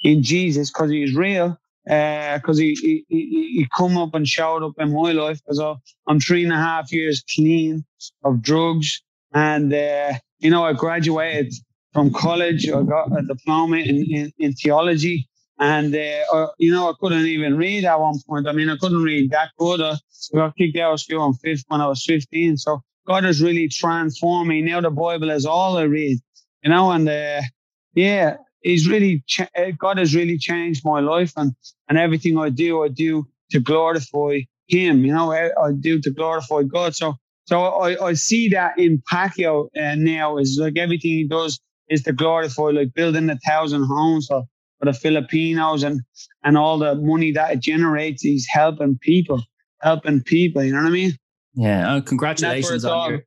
in 0.02 0.24
Jesus, 0.24 0.72
because 0.72 0.92
He's 0.92 1.16
real, 1.16 1.58
because 1.86 2.58
uh, 2.60 2.62
he, 2.62 2.76
he, 2.76 3.06
he 3.10 3.26
he 3.58 3.68
come 3.76 3.98
up 3.98 4.13
and 4.16 4.28
showed 4.28 4.63
up 4.63 4.74
in 4.80 4.94
my 4.94 5.12
life 5.12 5.39
because 5.46 5.60
I'm 6.08 6.20
three 6.20 6.44
and 6.44 6.54
a 6.54 6.58
half 6.58 6.92
years 6.92 7.24
clean 7.36 7.84
of 8.24 8.42
drugs 8.42 9.02
and 9.34 9.74
uh, 9.74 10.13
you 10.39 10.50
know 10.50 10.63
I 10.63 10.74
graduated 10.74 11.54
from 11.93 12.12
college. 12.12 12.69
I 12.69 12.82
got 12.82 13.17
a 13.17 13.21
diploma 13.21 13.77
in, 13.77 14.06
in, 14.12 14.34
in 14.39 14.53
theology. 14.53 15.29
And, 15.60 15.95
uh, 15.95 16.23
uh, 16.34 16.47
you 16.58 16.71
know, 16.71 16.89
I 16.89 16.93
couldn't 16.99 17.25
even 17.27 17.56
read 17.58 17.86
at 17.86 17.99
one 17.99 18.19
point. 18.27 18.47
I 18.47 18.51
mean, 18.51 18.69
I 18.69 18.77
couldn't 18.77 19.03
read 19.03 19.32
that 19.32 19.51
good. 19.58 19.82
I 19.82 19.95
got 20.34 20.56
kicked 20.58 20.77
out 20.77 20.93
of 20.93 20.99
school 20.99 21.25
in 21.27 21.34
fifth 21.36 21.63
when 21.67 21.79
I 21.79 21.88
was 21.88 22.03
15. 22.06 22.58
So 22.58 22.82
God 23.08 23.23
has 23.23 23.41
really 23.41 23.69
transformed 23.69 24.49
me. 24.49 24.62
Now 24.62 24.82
the 24.82 24.89
Bible 24.89 25.29
is 25.29 25.45
all 25.45 25.77
I 25.77 25.84
read, 25.84 26.17
you 26.63 26.69
know, 26.69 26.91
and, 26.91 27.08
uh, 27.08 27.41
yeah, 27.93 28.38
he's 28.62 28.89
really, 28.89 29.23
ch- 29.27 29.41
uh, 29.41 29.71
God 29.77 29.99
has 29.99 30.15
really 30.15 30.38
changed 30.38 30.82
my 30.84 30.99
life 30.99 31.34
and, 31.38 31.53
and 31.88 31.97
everything 31.97 32.38
I 32.38 32.49
do, 32.49 32.84
I 32.84 32.88
do 32.88 33.27
to 33.51 33.60
glorify 33.60 34.39
him, 34.67 35.06
you 35.06 35.13
know, 35.13 35.32
I, 35.32 35.49
I 35.62 35.73
do 35.79 36.01
to 36.01 36.10
glorify 36.10 36.63
God. 36.63 36.95
So, 36.95 37.15
so 37.45 37.62
I, 37.62 38.08
I 38.08 38.13
see 38.13 38.49
that 38.49 38.79
in 38.79 39.03
Pacquiao 39.12 39.67
uh, 39.77 39.95
now 39.95 40.38
is 40.38 40.58
like 40.60 40.77
everything 40.77 41.12
he 41.12 41.27
does 41.27 41.60
is 41.89 42.04
to 42.04 42.13
glorify 42.13 42.63
like 42.63 42.93
building 42.93 43.30
a 43.30 43.38
thousand 43.48 43.86
homes 43.86 44.28
for, 44.28 44.43
for 44.80 44.86
the 44.86 44.93
Filipinos 44.93 45.84
and 45.84 46.02
and 46.43 46.58
all 46.58 46.78
the 46.78 46.96
money 46.96 47.32
that 47.32 47.54
it 47.54 47.60
generates. 47.60 48.22
He's 48.22 48.48
helping 48.50 48.98
people, 49.02 49.41
helping 49.82 50.22
people. 50.22 50.63
You 50.63 50.74
know 50.74 50.80
what 50.80 50.88
I 50.88 50.91
mean? 50.91 51.13
Yeah. 51.56 51.96
Oh, 51.96 52.02
congratulations 52.02 52.86
on 52.86 53.12
your, 53.12 53.22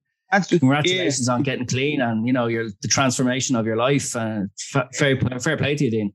congratulations 0.58 1.28
yeah. 1.28 1.34
on 1.34 1.42
getting 1.42 1.66
clean 1.66 2.00
and 2.00 2.26
you 2.26 2.32
know 2.32 2.46
your 2.46 2.68
the 2.82 2.88
transformation 2.88 3.56
of 3.56 3.66
your 3.66 3.76
life. 3.76 4.14
Uh, 4.16 4.42
fair 4.94 5.16
fair 5.40 5.56
play 5.56 5.76
to 5.76 5.84
you, 5.84 5.90
Dean. 5.90 6.12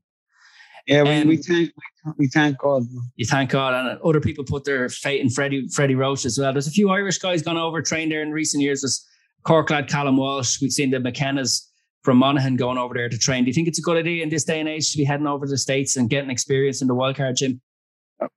Yeah, 0.86 1.04
we, 1.04 1.10
um, 1.10 1.28
we 1.28 1.36
thank 1.36 1.70
we 2.18 2.28
thank 2.28 2.58
God. 2.58 2.82
You 3.14 3.24
thank 3.24 3.50
God, 3.50 3.74
and 3.74 4.00
other 4.00 4.20
people 4.20 4.44
put 4.44 4.64
their 4.64 4.88
faith 4.88 5.20
in 5.20 5.30
Freddie 5.30 5.68
Freddie 5.68 5.94
Roach 5.94 6.24
as 6.24 6.38
well. 6.38 6.52
There's 6.52 6.66
a 6.66 6.72
few 6.72 6.90
Irish 6.90 7.18
guys 7.18 7.42
gone 7.42 7.56
over 7.56 7.80
trained 7.80 8.10
there 8.10 8.22
in 8.22 8.32
recent 8.32 8.62
years. 8.62 8.82
There's 8.82 9.06
Cork 9.44 9.70
lad 9.70 9.88
Callum 9.88 10.16
Walsh. 10.16 10.60
We've 10.60 10.72
seen 10.72 10.90
the 10.90 10.98
McKennas 10.98 11.68
from 12.02 12.16
Monaghan 12.16 12.56
going 12.56 12.78
over 12.78 12.94
there 12.94 13.08
to 13.08 13.18
train. 13.18 13.44
Do 13.44 13.48
you 13.48 13.54
think 13.54 13.68
it's 13.68 13.78
a 13.78 13.82
good 13.82 13.96
idea 13.96 14.22
in 14.22 14.28
this 14.28 14.44
day 14.44 14.60
and 14.60 14.68
age 14.68 14.90
to 14.92 14.98
be 14.98 15.04
heading 15.04 15.26
over 15.26 15.46
to 15.46 15.50
the 15.50 15.58
States 15.58 15.96
and 15.96 16.10
getting 16.10 16.30
experience 16.30 16.82
in 16.82 16.88
the 16.88 16.94
wildcard 16.94 17.36
gym? 17.36 17.60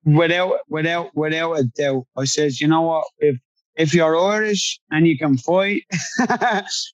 Without 0.04 0.60
without 0.68 1.16
without 1.16 1.54
a 1.54 1.64
doubt. 1.64 2.06
I 2.18 2.26
says, 2.26 2.60
you 2.60 2.68
know 2.68 2.82
what, 2.82 3.06
if 3.20 3.38
if 3.76 3.94
you're 3.94 4.18
Irish 4.18 4.80
and 4.90 5.08
you 5.08 5.18
can 5.18 5.38
fight, 5.38 5.84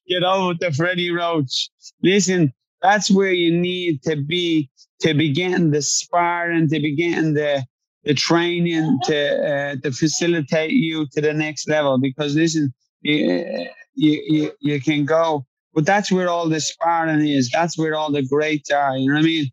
get 0.08 0.24
over 0.24 0.56
to 0.56 0.72
Freddie 0.74 1.12
Roach. 1.12 1.70
Listen, 2.04 2.52
that's 2.82 3.10
where 3.10 3.32
you 3.32 3.56
need 3.56 4.02
to 4.04 4.18
be 4.18 4.70
to 5.02 5.14
be 5.14 5.32
getting 5.32 5.72
the 5.72 5.82
sparring, 5.82 6.70
to 6.70 6.80
be 6.80 6.96
getting 6.96 7.34
the 7.34 7.64
the 8.04 8.14
training 8.14 9.00
to 9.04 9.48
uh, 9.48 9.76
to 9.84 9.92
facilitate 9.92 10.72
you 10.72 11.08
to 11.14 11.22
the 11.22 11.34
next 11.34 11.70
level. 11.70 12.00
Because 12.00 12.36
listen, 12.36 12.74
you, 13.02 13.68
you 13.96 14.24
you 14.28 14.52
you 14.60 14.82
can 14.82 15.06
go 15.06 15.46
but 15.74 15.86
that's 15.86 16.12
where 16.12 16.30
all 16.30 16.50
the 16.50 16.60
sparring 16.60 17.28
is. 17.28 17.50
That's 17.54 17.78
where 17.78 17.96
all 17.96 18.12
the 18.12 18.24
greats 18.24 18.70
are. 18.72 18.98
You 18.98 19.08
know 19.10 19.16
what 19.16 19.20
I 19.22 19.26
mean? 19.26 19.46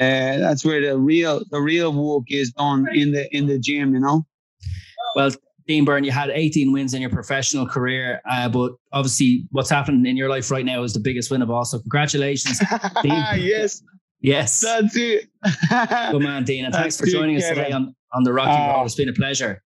Uh, 0.00 0.38
that's 0.38 0.64
where 0.64 0.80
the 0.80 0.98
real 0.98 1.42
the 1.50 1.60
real 1.60 1.92
work 1.92 2.24
is 2.28 2.52
done 2.52 2.86
in 2.94 3.12
the 3.12 3.28
in 3.36 3.46
the 3.46 3.58
gym. 3.58 3.94
You 3.94 4.00
know. 4.00 4.26
Well, 5.16 5.30
Dean 5.66 5.84
Byrne, 5.84 6.04
you 6.04 6.10
had 6.10 6.28
18 6.30 6.72
wins 6.72 6.92
in 6.92 7.00
your 7.00 7.10
professional 7.10 7.66
career, 7.66 8.20
uh, 8.28 8.48
but 8.48 8.72
obviously, 8.92 9.44
what's 9.52 9.70
happening 9.70 10.04
in 10.06 10.16
your 10.16 10.28
life 10.28 10.50
right 10.50 10.64
now 10.64 10.82
is 10.82 10.92
the 10.92 11.00
biggest 11.00 11.30
win 11.30 11.40
of 11.40 11.50
all. 11.50 11.64
So, 11.64 11.78
congratulations, 11.78 12.58
Dean. 13.02 13.12
yes. 13.38 13.82
Yes. 14.20 14.60
That's 14.60 14.96
it. 14.96 15.26
Good 15.70 16.22
man, 16.22 16.44
Dean. 16.44 16.64
And 16.64 16.74
thanks 16.74 16.96
That's 16.96 17.10
for 17.10 17.14
joining 17.16 17.36
it, 17.36 17.42
us 17.44 17.48
today 17.50 17.70
on, 17.72 17.94
on 18.14 18.24
the 18.24 18.32
Rocky 18.32 18.50
Oh. 18.52 18.78
Road. 18.78 18.84
It's 18.86 18.94
been 18.94 19.08
a 19.10 19.12
pleasure. 19.12 19.62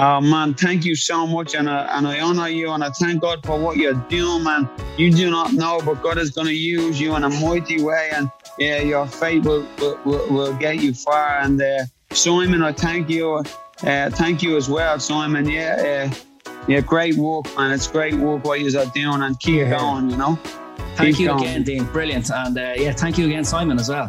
Oh 0.00 0.20
man, 0.20 0.54
thank 0.54 0.84
you 0.84 0.94
so 0.94 1.26
much, 1.26 1.56
and 1.56 1.68
I, 1.68 1.98
and 1.98 2.06
I 2.06 2.20
honor 2.20 2.48
you, 2.48 2.70
and 2.70 2.84
I 2.84 2.90
thank 2.90 3.20
God 3.20 3.44
for 3.44 3.58
what 3.58 3.76
you're 3.78 3.94
doing, 4.08 4.44
man. 4.44 4.68
You 4.96 5.10
do 5.12 5.28
not 5.28 5.52
know, 5.54 5.80
but 5.84 6.02
God 6.02 6.18
is 6.18 6.30
going 6.30 6.46
to 6.46 6.54
use 6.54 7.00
you 7.00 7.16
in 7.16 7.24
a 7.24 7.28
mighty 7.28 7.82
way, 7.82 8.10
and 8.14 8.30
yeah, 8.58 8.80
your 8.80 9.06
faith 9.08 9.44
will 9.44 9.66
will, 9.80 9.98
will, 10.04 10.28
will 10.28 10.54
get 10.54 10.76
you 10.80 10.94
far. 10.94 11.40
And 11.40 11.60
uh, 11.60 11.84
Simon, 12.12 12.62
I 12.62 12.70
thank 12.72 13.10
you, 13.10 13.42
uh, 13.82 14.10
thank 14.10 14.40
you 14.40 14.56
as 14.56 14.68
well, 14.68 15.00
Simon. 15.00 15.48
Yeah, 15.48 16.10
uh, 16.12 16.14
yeah, 16.68 16.80
great 16.80 17.16
work, 17.16 17.46
man. 17.56 17.72
It's 17.72 17.88
great 17.88 18.14
work 18.14 18.44
what 18.44 18.60
you 18.60 18.78
are 18.78 18.86
doing, 18.86 19.22
and 19.22 19.38
keep 19.40 19.56
Yeah. 19.56 19.78
going. 19.78 20.10
You 20.10 20.16
know. 20.16 20.38
Thank 20.94 21.16
Keep 21.16 21.20
you 21.20 21.26
going. 21.28 21.40
again, 21.42 21.62
Dean. 21.62 21.84
Brilliant. 21.86 22.30
And 22.30 22.56
uh, 22.58 22.74
yeah, 22.76 22.92
thank 22.92 23.18
you 23.18 23.26
again, 23.26 23.44
Simon, 23.44 23.78
as 23.78 23.88
well. 23.88 24.08